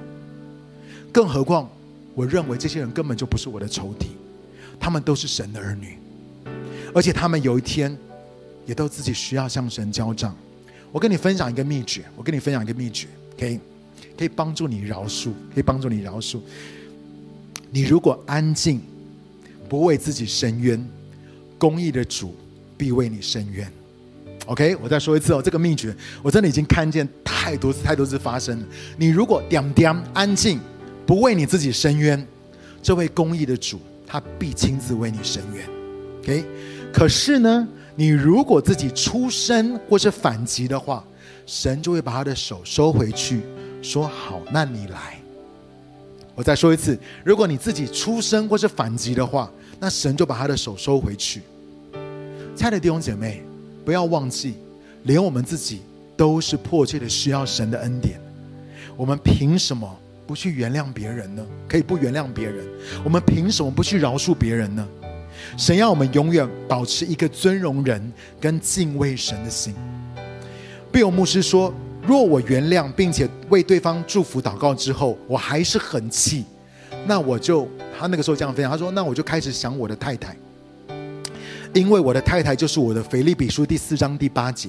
[1.12, 1.70] 更何况。”
[2.16, 4.10] 我认为这些人根本就不是我的仇敌，
[4.80, 5.98] 他们都是神的儿女，
[6.94, 7.98] 而且他们有一天
[8.68, 10.32] 也都自己需要向神交账。
[10.92, 13.60] 我跟你分享一个秘诀，我跟你分享一个秘诀，可以
[14.16, 16.38] 可以帮助你饶恕，可以帮助你饶恕。
[17.72, 18.80] 你如果安静，
[19.68, 20.84] 不为自己伸冤，
[21.58, 22.36] 公义的主
[22.78, 23.72] 必为你伸冤。
[24.46, 28.66] OK，我再说一次哦，这个秘诀我真的已经看见太多次、太多次发生了。
[28.98, 30.60] 你如果点点安静。
[31.06, 32.26] 不为你自己伸冤，
[32.82, 35.68] 这位公义的主，他必亲自为你伸冤。
[36.22, 36.46] OK，
[36.94, 41.06] 可是呢，你如果自己出声或是反击的话，
[41.46, 43.42] 神就会把他的手收回去，
[43.82, 45.20] 说：“好，那你来。”
[46.36, 51.42] 我再说一次，如果你自己出声或是反击的话，那神就把他的手收回去。
[52.56, 53.44] 亲爱的弟兄姐妹，
[53.86, 54.56] 不要忘记，
[55.04, 55.82] 连我们自己
[56.18, 58.20] 都是迫切的需要神的恩典。
[58.96, 60.00] 我们凭什么？
[60.26, 61.46] 不去原谅别人呢？
[61.68, 62.66] 可以不原谅别人，
[63.04, 64.88] 我们凭什么不去饶恕别人呢？
[65.58, 68.02] 神要我们永远保持一个尊荣人
[68.40, 69.76] 跟敬畏神的心。
[70.92, 71.74] 必有牧师说，
[72.06, 76.44] 若我原谅并且为对方祝福祷告之后，我还是很气，
[77.06, 80.36] 那我就他那个时候这样分享，他说：“那我就开始想我的太太，
[81.74, 84.68] 因为我的太太就是我的腓立比书第四章第八节，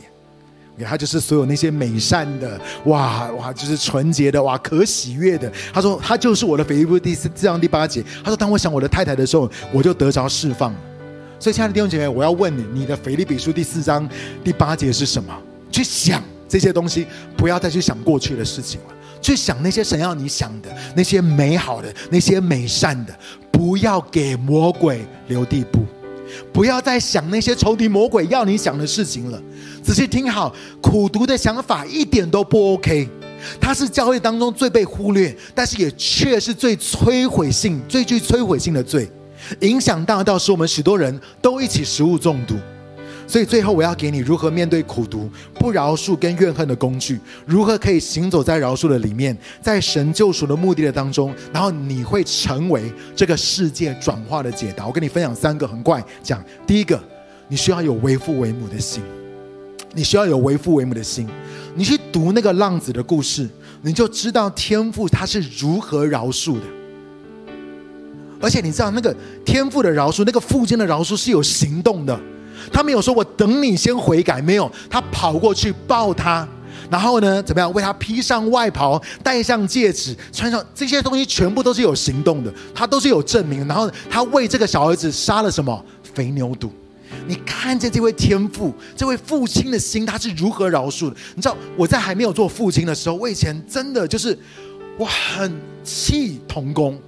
[0.85, 5.53] 他就是所有那些美善的，哇哇，就是纯洁的，哇可喜悦的。
[5.73, 8.01] 他说他就是我的腓立比书第四章第八节。
[8.23, 10.73] 他说当我想我的太太的时候，我就得着释放。
[11.41, 14.09] 所以亲爱的弟兄姐妹，我要问你，你的腓立比书第四章
[14.45, 15.37] 第八节是什么？
[15.73, 23.15] 去想。”这些东西不要再去想过去的事情了，去想那些神要你想的那些美好的、那些美善的，
[23.51, 25.81] 不要给魔鬼留地步，
[26.53, 29.43] 不要再想那些仇敌魔鬼要你想的事情了。
[29.83, 33.09] 仔细听好，苦毒的想法一点都不 OK，
[33.61, 39.11] 它是教会当中最被忽略，但是也却是最摧毁性、最具摧毁性的罪，
[39.61, 42.55] 影响大到使我们许多人都一起食物中毒。
[43.27, 54.87] 所以最后我要给你如何面对苦毒、不饶恕跟怨恨的工具，如何可以行走在饶恕的里面，在神救赎的目的的当中，然后你会成为这个世界转化的解答。
[54.87, 57.03] 我跟你分享三个很快讲，第一个，
[57.49, 59.03] 你需要有为父为母的心，
[59.95, 61.27] 你需要有为父为母的心。
[61.75, 63.49] 你去读那个浪子的故事，
[63.83, 66.67] 你就知道天父他是如何饶恕的，
[68.41, 72.21] 而且你知道那个天父的饶恕，那个父亲的饶恕是有行动的。
[72.73, 76.47] 他没有说“我等你先悔改”，没有，他跑过去抱他，
[76.91, 77.73] 然后呢，怎么样？
[77.73, 83.67] 为他披上外袍，戴上戒指，穿上这些东西，全部都是有行动的，他都是有证明。
[83.67, 85.85] 然后他为这个小儿子杀了什么
[86.15, 86.71] 肥牛肚？
[87.27, 91.17] 你看见这位天父，这位父亲的心，他是如何饶恕的？
[91.37, 94.37] 你知道我在还没有做父亲的时候，我以前真的就是
[94.99, 95.53] 我很
[95.85, 96.99] 气同工。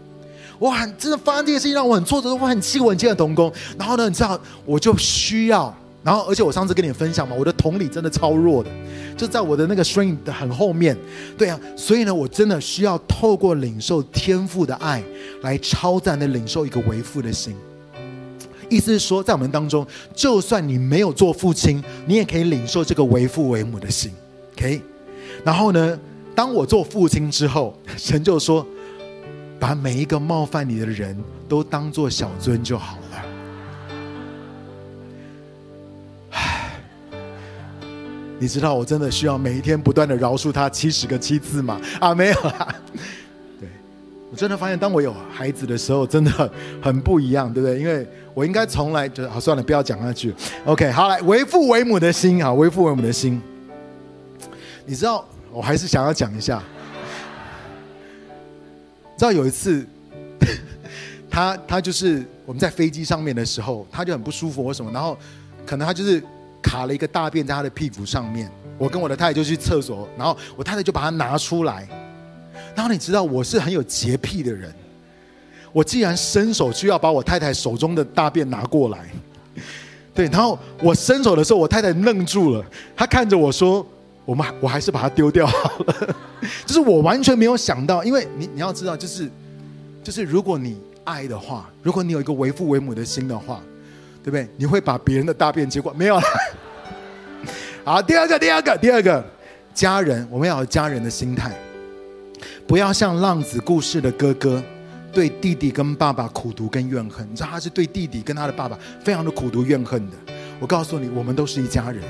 [0.59, 3.53] 我很真的发生这件事情让我很挫折，我很气，我很气的同工。
[3.79, 8.71] 然后呢，你知道，我就需要，然后而且我上次跟你分享嘛，我的同理真的超弱的，
[9.17, 10.97] 就在我的那个 strength 的很后面。
[11.37, 15.03] 对啊，所以呢，我真的需要透过领受天赋的爱，
[15.43, 17.55] 来超赞的领受一个为父的心。
[18.71, 24.11] 意思是说，在我们当中，就算你没有做父亲，你也可以领受这个为父为母的心。
[24.55, 24.81] OK，
[25.45, 25.99] 然后呢，
[26.35, 28.67] 当我做父亲之后，神就说。
[29.59, 31.17] 把每一个冒犯你的人
[31.49, 33.25] 都当做小尊就好了。
[36.33, 36.79] 唉，
[38.39, 41.81] 你知道我真的需要每一天不断的饶恕他七十个七次吗？
[42.01, 42.75] 啊，没有啦。
[43.59, 43.69] 对，
[44.31, 46.31] 我真的发现，当我有孩子的时候，真的
[46.83, 47.81] 很，不一样，对不对？
[47.81, 50.35] 因为我应该从来就好算了，不要讲下去。
[50.67, 53.41] OK，好，来为父为母的心啊，为父为母的心。
[54.85, 56.63] 你知道，我还是想要讲一下。
[59.17, 59.87] 知道有一次，
[61.31, 65.17] 他他就是我们在飞机上面的时候，他就很不舒服或什么，然后
[65.65, 66.23] 可能他就是
[66.63, 68.51] 卡了一个大便在他的屁股上面。
[68.79, 71.89] 我跟我的太太就去厕所，然后我太太就把它拿出来。
[72.75, 74.71] 然后你知道我是很有洁癖的人，
[75.73, 79.11] 我既然伸手就要把我太太手中的大便拿过来，
[80.15, 82.63] 对，然后我伸手的时候，我太太愣住了，
[82.95, 83.87] 她看着我说。
[84.27, 86.17] 我们我还是把它丢掉好了，
[86.67, 89.31] 就是我完全没有想到，因为你你要知道，就是
[90.03, 93.63] 就是如果你爱的话，如果你有一个为父为母的心的话，
[94.23, 94.49] 对不对？
[94.57, 96.23] 你会把别人的大便结果没有了？
[97.85, 99.25] 好，第二个，第二个，第二个，
[99.73, 101.57] 家人，我们要有家人的心态，
[102.67, 104.61] 不要像浪子故事的哥哥，
[105.13, 107.25] 对弟弟跟爸爸苦读跟怨恨。
[107.31, 110.17] 你知道他是对弟弟跟他的爸爸非常的苦读怨恨的。
[110.59, 112.03] 我告诉你，我们都是一家人。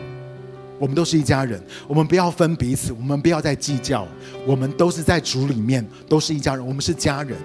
[0.78, 4.06] 我们都是一家人，我们不要分彼此，我们不要再计较，
[4.46, 7.36] 我们都是在主里面，都是一家人，我们是家人，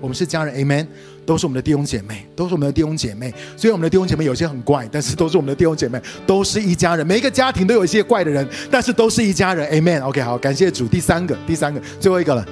[0.00, 0.86] 我们是家人，Amen，
[1.26, 3.34] 都是我们的弟兄姐妹，都是我们的弟兄姐妹。
[3.56, 7.06] 虽然我们的弟兄姐妹有些很怪，但是都是我们的弟兄姐妹，都是一家人。
[7.06, 10.02] 每一个家庭都有一些怪的人，但是都是一家人，Amen。
[10.02, 10.86] OK，好，感谢主。
[10.86, 12.46] 第三个，第三个，最后一个了。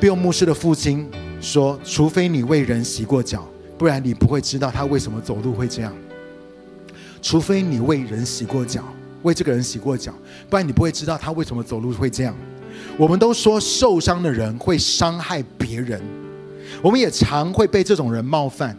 [0.00, 1.06] 必用牧师的父亲
[1.40, 3.46] 说：“除非你为人洗过脚，
[3.76, 5.92] 不然你不会知道他为什么走路会这样。
[7.20, 8.82] 除非你为人洗过脚。”
[9.28, 10.12] 为这个人洗过脚，
[10.48, 12.34] 不然你不会知道他为什么走路会这样。
[12.96, 16.00] 我们都说受伤的人会伤害别人，
[16.80, 18.76] 我们也常会被这种人冒犯。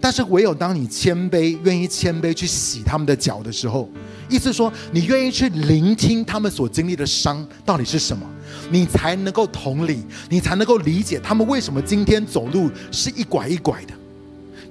[0.00, 3.88] 但是唯有当你谦卑，愿意谦卑去洗他们的脚的时候，
[4.28, 8.26] 意思说你愿意去聆听他们所经历的伤到底是什么，
[8.70, 13.94] 你才能够同理，你才能够理解他们为什么今天走路是一拐一拐的。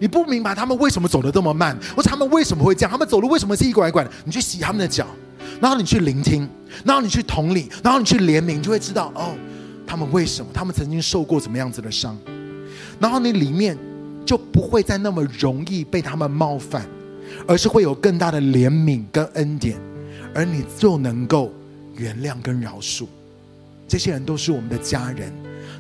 [0.03, 2.91] 你不明白他们为什么走得这么慢，或者他们为什么会这样？
[2.91, 4.11] 他们走路为什么是一拐一拐的？
[4.25, 5.07] 你去洗他们的脚，
[5.61, 6.45] 然后你去聆听，
[6.83, 9.33] 然后你去同理，然后你去怜悯，你就会知道哦，
[9.87, 10.51] 他们为什么？
[10.53, 12.17] 他们曾经受过怎么样子的伤，
[12.99, 13.77] 然后你里面
[14.25, 16.85] 就不会再那么容易被他们冒犯，
[17.47, 19.79] 而是会有更大的怜悯跟恩典，
[20.35, 21.49] 而你就能够
[21.95, 23.05] 原谅跟饶恕。
[23.87, 25.31] 这些人都是我们的家人，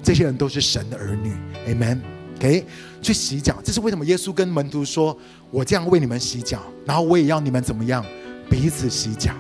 [0.01, 1.33] 这些人都是神的儿女。
[1.67, 2.12] Amen。
[2.43, 2.65] OK，
[3.01, 4.03] 去洗脚，这是为什么？
[4.03, 5.17] 耶稣跟门徒说
[5.49, 8.05] ：“我这样为你们洗脚，然后我也要你们怎么样？
[8.49, 9.31] 彼此洗脚。”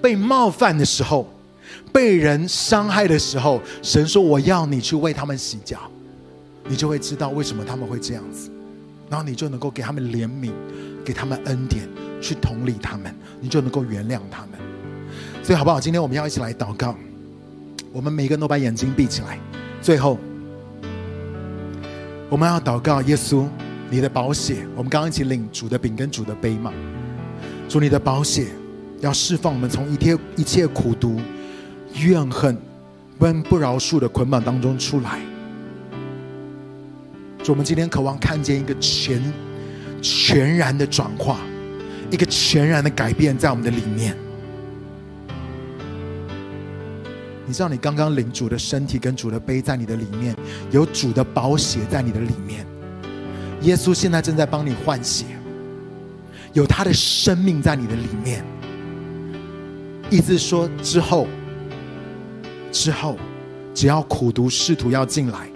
[0.00, 1.28] 被冒犯的时候，
[1.92, 5.80] 被人伤害的时候，神说：“我要你去为他们洗脚。”
[6.68, 8.48] 你就会知道为什么他们会这样子，
[9.10, 10.52] 然后你就能够给他们怜悯，
[11.04, 11.88] 给他们恩典，
[12.20, 14.50] 去同理他们，你就能够原谅他们。
[15.42, 15.80] 所以好不好？
[15.80, 16.94] 今天我们要一起来祷告，
[17.92, 19.36] 我们每个人都把眼睛闭起来。
[19.82, 20.16] 最后，
[22.32, 23.46] 我们要祷告耶稣，
[23.90, 26.72] 你的宝血，我们刚刚一起领主的饼跟主的杯嘛。
[27.68, 28.46] 主你的宝血
[29.00, 31.20] 要释放我们从一切一切苦毒、
[31.96, 32.56] 怨恨
[33.20, 35.20] 跟不饶恕的捆绑当中出来。
[37.42, 39.22] 主，我们今天渴望看见一个全
[40.00, 41.38] 全然的转化，
[42.10, 44.16] 一个全然的改变在我们的里面。
[47.52, 50.34] 你知道，你刚刚领主的身体跟主的杯在你的里面，
[50.70, 52.66] 有主的宝血在你的里面。
[53.60, 55.26] 耶稣现在正在帮你换血，
[56.54, 58.42] 有他的生命在你的里面。
[60.08, 61.28] 意思说，之后，
[62.70, 63.18] 之后，
[63.74, 65.46] 只要苦读试图要进来。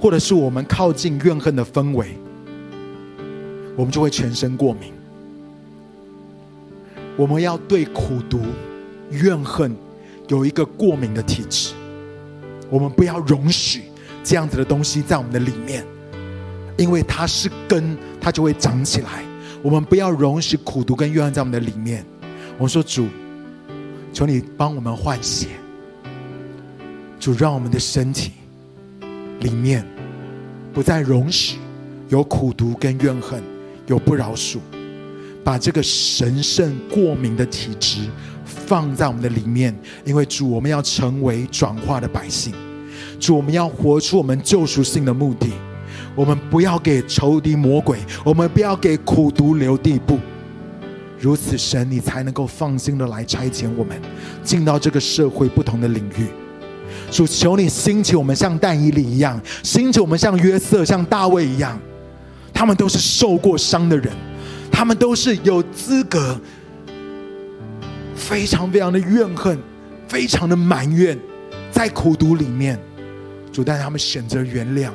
[0.00, 2.16] 或者是我们靠近怨恨的氛围，
[3.74, 4.92] 我们就会全身过敏。
[7.16, 8.40] 我们要对苦读、
[9.10, 9.74] 怨恨
[10.28, 11.74] 有一个过敏的体质，
[12.70, 13.82] 我们不要容许
[14.22, 15.84] 这样子的东西在我们的里面，
[16.76, 19.24] 因为它是根，它就会长起来。
[19.62, 22.04] 我们不要容许苦毒跟怨恨在我们的里面。
[22.58, 23.06] 我说主，
[24.12, 25.48] 求你帮我们换血，
[27.18, 28.32] 主让我们的身体
[29.40, 29.86] 里面。
[30.72, 31.58] 不再容许
[32.08, 33.40] 有苦毒跟怨恨，
[33.86, 34.58] 有不饶恕，
[35.44, 38.08] 把这个神圣过敏的体质
[38.66, 39.74] 放在我们的里面。
[40.04, 42.52] 因为主，我们要成为转化的百姓，
[43.20, 45.50] 主，我们要活出我们救赎性的目的。
[46.16, 50.18] 我们不要给仇敌魔鬼，我们不要给苦毒留地步。
[51.18, 54.00] 如此，神，你才能够放心的来差遣我们
[54.42, 56.26] 进到这个社会不同的领域。
[57.10, 61.80] 主，求你兴起我们，像但以理一样；兴起我们，像约瑟、像大卫一样。
[62.52, 64.12] 他们都是受过伤的人，
[64.70, 66.38] 他们都是有资格，
[68.24, 69.58] 非常非常的怨恨，
[70.08, 71.18] 非常的埋怨，
[71.70, 72.80] 在苦毒里面。
[73.52, 74.90] 主，但他们选择原谅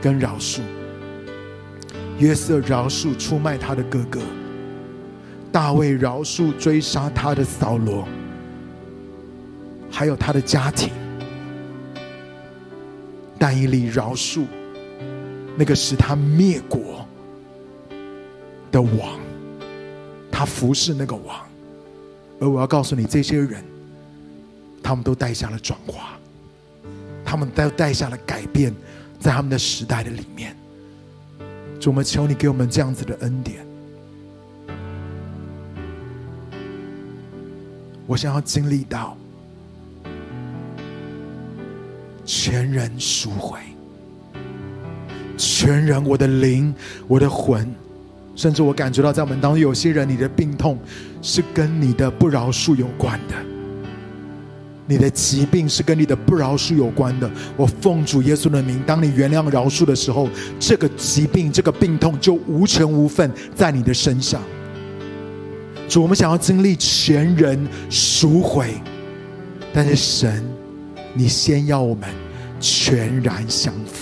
[0.00, 0.60] 跟饶恕。
[2.18, 4.20] 约瑟饶恕出卖他的哥哥，
[5.52, 8.08] 大卫饶恕追杀他的扫罗，
[9.90, 10.90] 还有他的家庭。
[13.38, 14.44] 但以理饶恕
[15.56, 17.06] 那个使他灭国
[18.72, 19.20] 的王，
[20.30, 21.36] 他服侍那个王，
[22.40, 23.62] 而我要告诉你，这些人，
[24.82, 26.18] 他们都带下了转化，
[27.24, 28.74] 他们都带下了改变，
[29.18, 30.56] 在他们的时代的里面。
[31.78, 33.64] 主，我们求你给我们这样子的恩典。
[38.06, 39.16] 我想要经历到。
[42.24, 43.58] 全人赎回，
[45.36, 46.72] 全人，我的灵，
[47.08, 47.74] 我的魂，
[48.40, 50.78] 甚至我感觉到在我们当中有些人，你的病痛
[51.20, 53.34] 是跟你的不饶恕有关的，
[54.86, 57.30] 你的疾病是跟你的不饶恕有关的。
[57.54, 60.26] 我奉主耶稣的名，当你原谅饶恕的时候，
[60.58, 64.40] 这个疾病、这个病痛就无权无分在你的身上。
[65.86, 68.72] 主，我们想要经历全人赎回，
[69.70, 70.42] 但是神，
[71.12, 72.08] 你先要我们
[72.58, 73.99] 全然降服，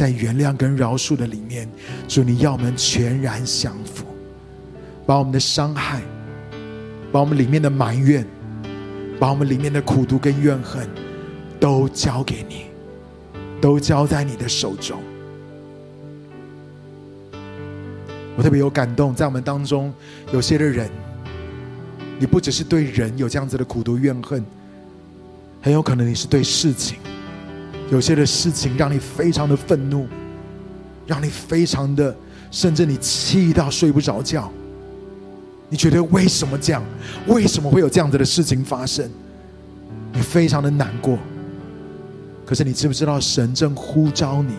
[0.00, 1.68] 在原谅跟饶恕的里面，
[2.08, 4.06] 主，你要我们全然降服，
[5.04, 6.00] 把我们的伤害，
[7.12, 8.26] 把我们里面的埋怨，
[9.18, 10.88] 把我们里面的苦毒跟怨恨，
[11.60, 12.62] 都交给你，
[13.60, 14.98] 都交在你的手中。
[18.38, 19.92] 我特别有感动，在我们当中
[20.32, 20.88] 有些的人。
[22.18, 24.42] 你不只是对人有这样子的苦毒怨恨，
[25.60, 26.96] 很有可能你是对事情，
[27.90, 30.06] 有些的事情让你非常的愤怒，
[31.06, 32.14] 让你非常的，
[32.50, 34.50] 甚至你气到睡不着觉。
[35.68, 36.82] 你觉得为什么这样？
[37.26, 39.08] 为什么会有这样子的事情发生？
[40.12, 41.18] 你非常的难过。
[42.46, 44.54] 可是你知不知道，神正呼召你，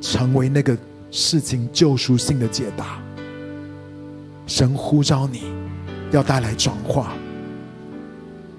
[0.00, 0.76] 成为那个
[1.10, 3.00] 事情救赎性的解答？
[4.46, 5.42] 神呼召你。
[6.10, 7.12] 要带来转化。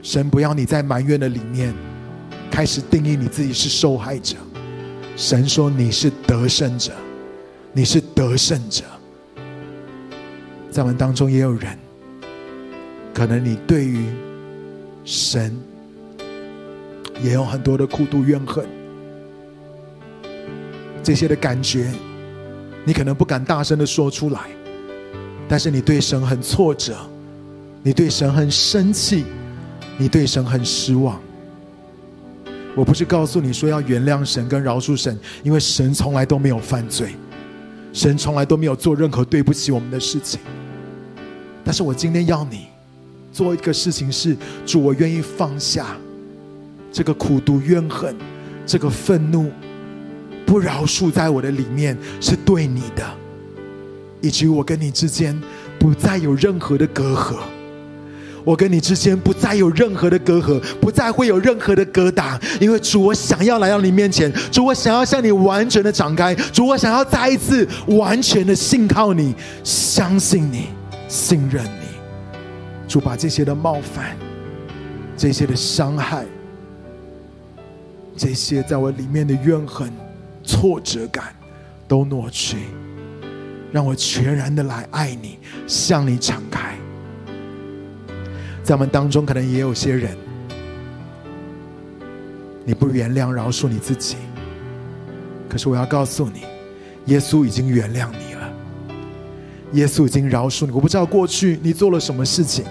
[0.03, 1.73] 神不要你在埋怨的里面
[2.51, 4.35] 开始定义你自己是受害者。
[5.15, 6.93] 神说你是得胜者，
[7.73, 8.83] 你是得胜者。
[10.71, 11.77] 在我们当中也有人，
[13.13, 14.05] 可能你对于
[15.03, 15.57] 神
[17.21, 18.65] 也有很多的苦毒怨恨，
[21.03, 21.91] 这些的感觉，
[22.85, 24.41] 你可能不敢大声的说出来，
[25.47, 26.95] 但是你对神很挫折，
[27.83, 29.25] 你对神很生气，
[29.97, 31.19] 你对神很失望。
[32.79, 37.13] 我不是告诉你说要原谅神跟饶恕神，因为神从来都没有犯罪，
[37.91, 40.39] 神从来都没有做任何对不起我们的事情。
[41.61, 42.67] 但是我今天要你
[43.33, 44.33] 做一个事情是，
[44.65, 45.87] 主，我愿意放下
[46.89, 48.15] 这个苦毒怨恨，
[48.65, 49.51] 这个愤怒，
[50.45, 53.05] 不饶恕在我的里面是对你的，
[54.21, 55.37] 以及我跟你之间
[55.77, 57.35] 不再有任何的隔阂。
[58.43, 70.67] 我跟你之间不再有任何的隔阂，不再会有任何的疙瘩，因为主，我想要来到你面前，主，我想要向你完全的敞开，主，我想要再一次完全的信靠你，相信你，
[71.07, 71.87] 信任你。
[72.87, 74.17] 主，把这些的冒犯、
[75.15, 76.25] 这些的伤害、
[78.17, 79.91] 这些在我里面的怨恨、
[80.43, 81.25] 挫折感
[81.87, 82.57] 都挪去，
[83.71, 85.37] 让我全然的来爱你，
[85.67, 86.75] 向你敞开。
[88.69, 90.15] 在我们当中，可能也有些人，
[92.63, 94.15] 你不原谅、饶恕你自己。
[95.49, 96.41] 可是我要告诉你，
[97.05, 98.53] 耶稣已经原谅你了，
[99.71, 100.71] 耶稣已经饶恕你。
[100.71, 102.63] 我不知道过去你做了什么事情，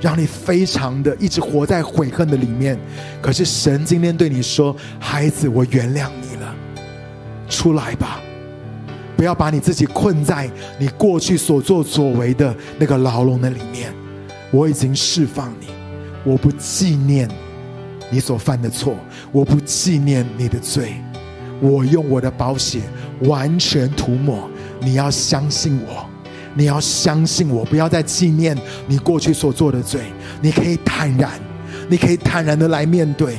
[0.00, 2.78] 让你非常的一直活在悔恨的里面。
[3.20, 6.54] 可是神今天对你说：“孩子，我原谅你了，
[7.48, 8.20] 出来吧，
[9.16, 10.48] 不要把你自己困在
[10.78, 13.92] 你过去所作所为的那个牢笼的里面。”
[14.50, 15.66] 我已经释放你，
[16.24, 17.28] 我不纪念
[18.10, 18.96] 你所犯的错，
[19.32, 20.94] 我不纪念你的罪，
[21.60, 22.82] 我用我的宝血
[23.22, 24.48] 完全涂抹。
[24.80, 26.06] 你要相信我，
[26.54, 30.00] 你要相信我，不要再纪念你过去所做的罪。
[30.40, 31.32] 你可以坦然，
[31.88, 33.38] 你可以坦然的来面对，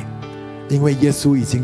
[0.67, 1.63] 因为耶稣已经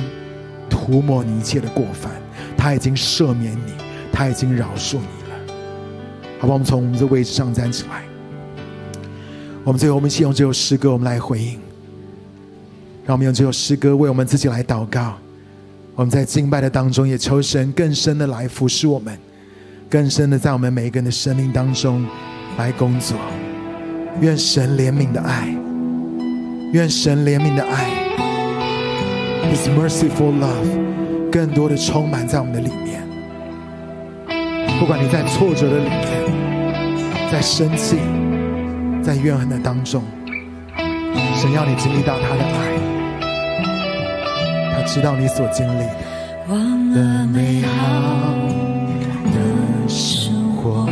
[0.69, 2.11] 涂抹你一切的过犯，
[2.55, 3.73] 他已经赦免你，
[4.11, 5.53] 他已经饶恕你了。
[6.39, 8.12] 好吧，我们从我们的位置上站起来。
[9.65, 11.57] 我们最后，我们一起用这首诗歌，我们来回应。
[13.05, 15.13] 让我们用这首诗歌为我们自己来祷告。
[15.95, 19.17] 我们在敬拜的当中，也求神更深的来服侍我们，
[19.89, 22.05] 更深的在我们每一个人的生命当中
[22.57, 23.17] 来工作。
[24.19, 25.47] 愿神怜悯的爱，
[26.73, 27.89] 愿神怜悯的爱
[29.49, 33.01] ，His merciful love，更多的充满在我们的里面。
[34.79, 37.97] 不管你在挫折的里面，在生气。
[39.03, 40.01] 在怨恨的当中，
[41.35, 42.73] 神要你经历到他的爱，
[44.73, 45.97] 他知道你所经历的。
[46.47, 46.57] 忘
[46.91, 48.33] 了美好
[49.25, 50.87] 的生活，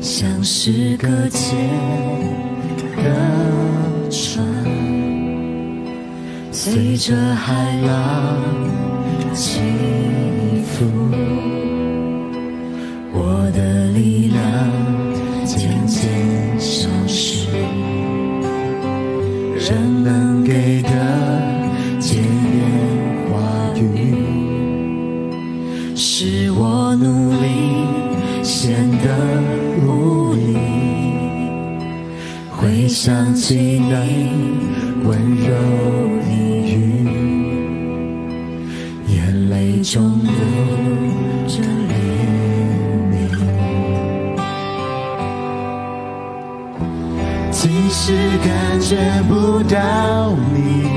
[0.00, 1.56] 像是搁浅
[2.96, 4.44] 的船，
[6.50, 7.54] 随着海
[7.86, 8.36] 浪
[9.32, 9.60] 起
[10.64, 10.84] 伏，
[13.12, 14.85] 我的力量。
[33.88, 35.46] 起你温柔
[36.22, 36.28] 的
[36.66, 36.74] 语，
[39.06, 40.30] 眼泪中流
[41.46, 41.54] 着。
[47.52, 48.12] 即使
[48.44, 48.96] 感觉
[49.28, 50.88] 不到你，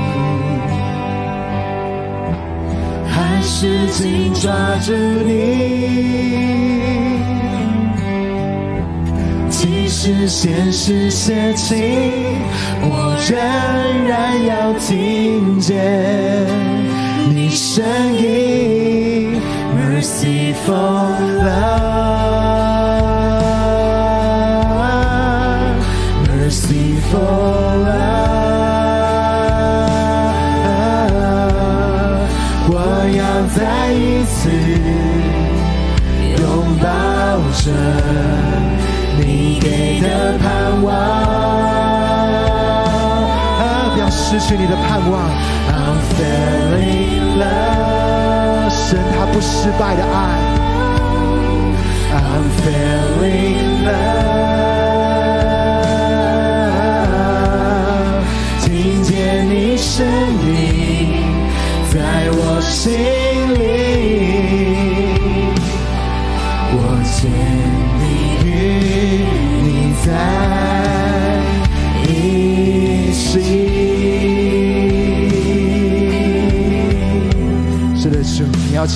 [3.08, 4.92] 还是紧抓着
[5.24, 6.29] 你。
[10.02, 11.76] 是现实写照
[12.80, 13.36] 我仍
[14.08, 15.76] 然要听见
[17.28, 17.84] 你声
[18.16, 19.38] 音
[19.76, 20.72] mercy for
[21.44, 21.84] love
[26.24, 27.20] mercy for
[27.84, 28.30] love
[32.70, 32.72] 我
[33.18, 33.20] 要
[33.54, 34.48] 再一次
[36.40, 36.40] 拥
[36.78, 36.88] 抱
[37.62, 37.68] 着
[40.02, 40.96] 你的盼望，
[43.60, 45.28] 啊，不要失去你的盼望。
[45.68, 50.39] I'm feeling love，神他不失败的爱。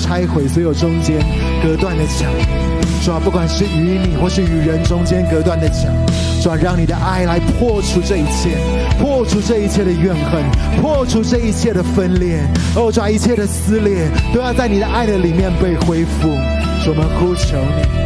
[0.01, 1.17] 拆毁所有中间
[1.63, 2.31] 隔断的墙。
[3.03, 5.93] 主啊，不管是与你或是与人中间隔断的墙，
[6.41, 8.57] 主啊，让你的爱来破除这一切，
[8.99, 10.41] 破除这一切的怨恨，
[10.81, 12.39] 破除这一切的分裂。
[12.75, 16.29] 哦，主啊，一切的撕裂都要在你的爱的里面被恢复。
[16.83, 18.04] 主，我们呼求你，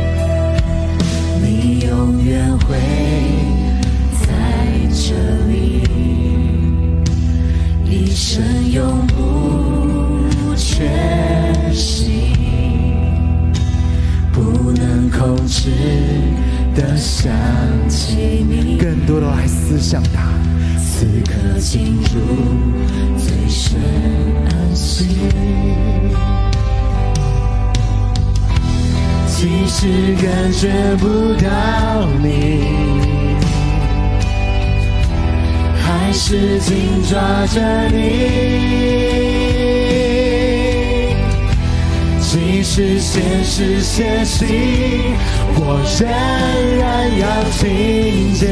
[15.19, 15.69] 不能控制
[16.73, 17.29] 的想
[17.89, 20.31] 起你，更多的来思想他，
[20.79, 22.19] 此刻进入
[23.17, 23.77] 最深
[24.45, 25.05] 安息。
[29.27, 29.87] 即使
[30.21, 32.61] 感觉不到你，
[35.81, 39.28] 还是紧抓着你。
[42.39, 44.45] 即使现实歇息，
[45.55, 46.07] 我仍
[46.77, 47.27] 然要
[47.59, 48.47] 听见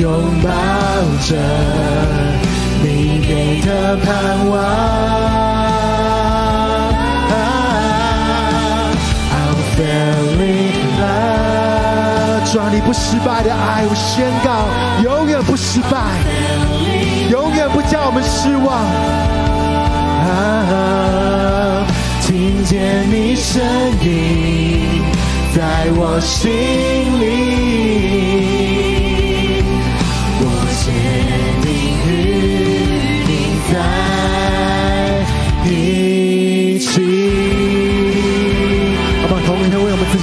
[0.00, 0.10] 拥
[0.42, 0.50] 抱
[1.26, 1.30] 着。
[3.30, 4.10] 给的盼
[4.48, 4.58] 望
[9.30, 12.42] ，I'm feeling love。
[12.52, 14.66] 主啊，你不失败的爱，我宣告，
[15.04, 15.96] 永远不失败，
[17.30, 18.84] 永远不叫我们失望。
[20.26, 21.86] 啊，
[22.26, 23.62] 听见你声
[24.02, 25.04] 音
[25.54, 26.50] 在我心
[27.20, 27.29] 里。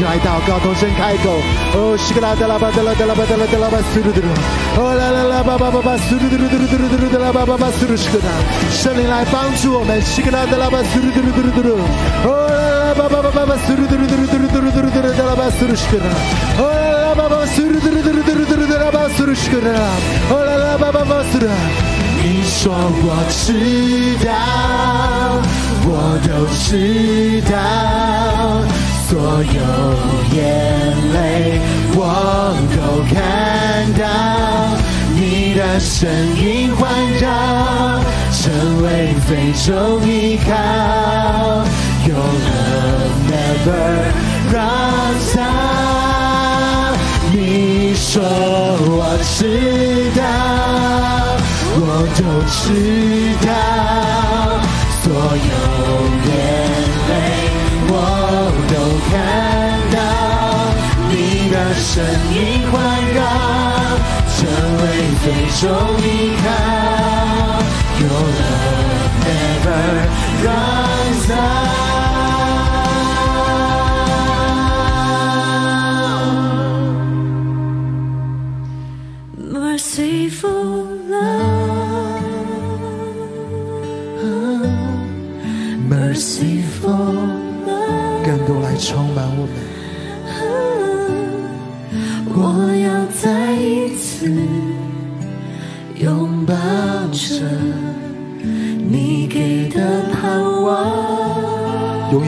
[0.04, 1.40] 祷告，同声开口。
[1.74, 4.22] 哦，西格拉德拉巴德拉德拉巴德拉德拉巴苏鲁鲁。
[4.78, 8.30] 哦，啦啦啦巴巴巴巴苏鲁德鲁德鲁德鲁德鲁德拉巴巴巴苏鲁西格拉。
[8.72, 11.80] 圣灵来帮助我们，西格拉德拉巴苏鲁德鲁鲁德鲁。
[12.26, 16.06] 哦，啦啦巴巴巴巴巴苏鲁德鲁鲁鲁鲁德鲁德鲁德拉巴苏鲁西格拉。
[16.62, 19.72] 哦，啦啦巴巴苏鲁德鲁鲁德鲁德鲁德拉巴苏鲁西格拉。
[20.30, 21.48] 哦，啦啦巴巴巴苏鲁。
[22.24, 23.54] 你说我知
[24.26, 24.30] 道，
[25.86, 27.56] 我都知道。
[29.10, 29.24] 所有
[30.36, 30.42] 眼
[31.14, 31.16] 泪
[31.96, 31.98] 我
[32.76, 32.78] 都
[33.08, 33.16] 看
[33.94, 34.04] 到，
[35.16, 37.26] 你的声音环绕，
[38.34, 38.44] 成
[38.84, 39.30] 为最
[39.64, 39.66] 终
[40.06, 40.52] 依靠。
[42.06, 44.12] Your love never
[44.52, 47.00] run out。
[47.32, 48.22] 你说
[48.90, 50.20] 我知道，
[51.80, 51.82] 我
[52.18, 52.56] 都知
[53.48, 53.50] 道，
[55.02, 55.06] 所
[55.38, 55.52] 有
[61.88, 62.38] 你的身影
[62.70, 62.76] 环
[63.14, 63.20] 绕，
[64.36, 64.38] 成
[64.78, 64.84] 为
[65.24, 65.26] 最
[65.62, 65.64] 终
[66.04, 66.06] 依
[66.44, 66.46] 靠。
[68.00, 69.86] Your love never
[70.44, 70.67] runs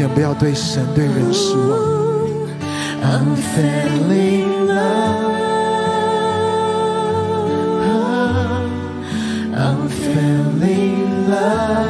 [0.09, 1.99] 远不要对神对人失望。
[3.01, 5.33] I'm feeling love,
[9.55, 11.88] I'm feeling love.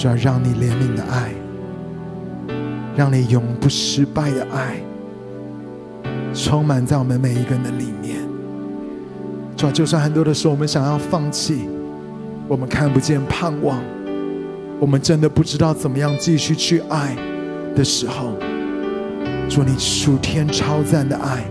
[0.00, 1.30] 主要让你怜悯的爱，
[2.96, 4.76] 让你永不失败的爱。
[6.32, 8.16] 充满在我们每一个人的里面，
[9.58, 11.68] 主啊，就算很多的时候我们想要放弃，
[12.48, 13.78] 我们看不见盼望，
[14.78, 17.14] 我们真的不知道怎么样继续去爱
[17.76, 18.32] 的时候，
[19.50, 21.44] 主你属天超赞的爱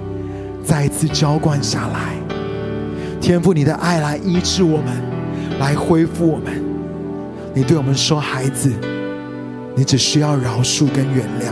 [0.63, 2.15] 再一次浇灌下来，
[3.21, 4.87] 天赋你的爱来医治我们，
[5.59, 6.68] 来恢复我们，
[7.59, 8.71] 你对我们说：“孩子，
[9.75, 11.51] 你只需要饶恕跟原谅，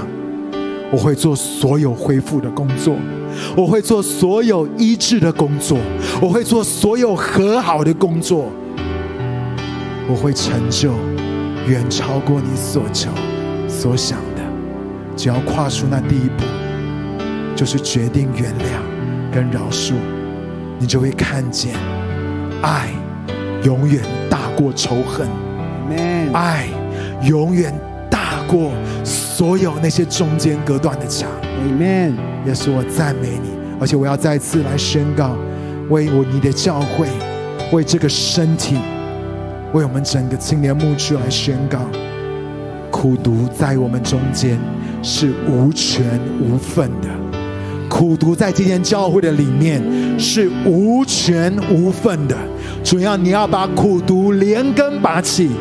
[0.90, 2.96] 我会做所有恢复的工作，
[3.58, 5.78] 我会做所有医治的工作，
[6.22, 8.50] 我会做所有和好的工作，
[10.10, 10.94] 我会成就
[11.68, 13.10] 远超过你所求
[13.68, 14.42] 所想的。
[15.18, 16.46] 只要跨出那第一步，
[17.54, 19.92] 就是决定原谅跟饶恕，
[20.80, 21.76] 你就会看见
[22.62, 22.88] 爱
[23.66, 25.28] 永远大过仇恨。”
[26.34, 26.68] 爱
[27.24, 27.74] 永远
[28.10, 28.72] 大过
[29.04, 31.30] 所有那些中间隔断的墙。
[31.68, 32.14] Amen。
[32.46, 35.36] 也是我赞美你，而且我要再次来宣告，
[35.90, 37.08] 为我你的教会，
[37.74, 38.76] 为这个身体，
[39.74, 41.80] 为我们整个青年牧区来宣告，
[42.90, 44.58] 苦读在我们中间
[45.04, 47.10] 是无权无份的，
[47.90, 49.84] 苦读在今天教会的里面
[50.18, 52.38] 是无权无份的。
[52.88, 55.52] 主要你要把苦毒连根拔起，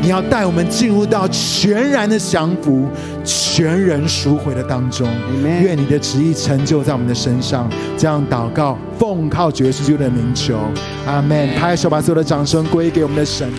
[0.00, 2.86] 你要带我们进入到全然的降服、
[3.24, 5.04] 全人赎回的当中。
[5.42, 7.68] 愿你的旨意成就在我们的身上。
[7.98, 10.56] 这样祷告，奉靠主耶稣的名求，
[11.08, 11.48] 阿门。
[11.56, 13.50] 拍手，把所有的掌声归给我们的神。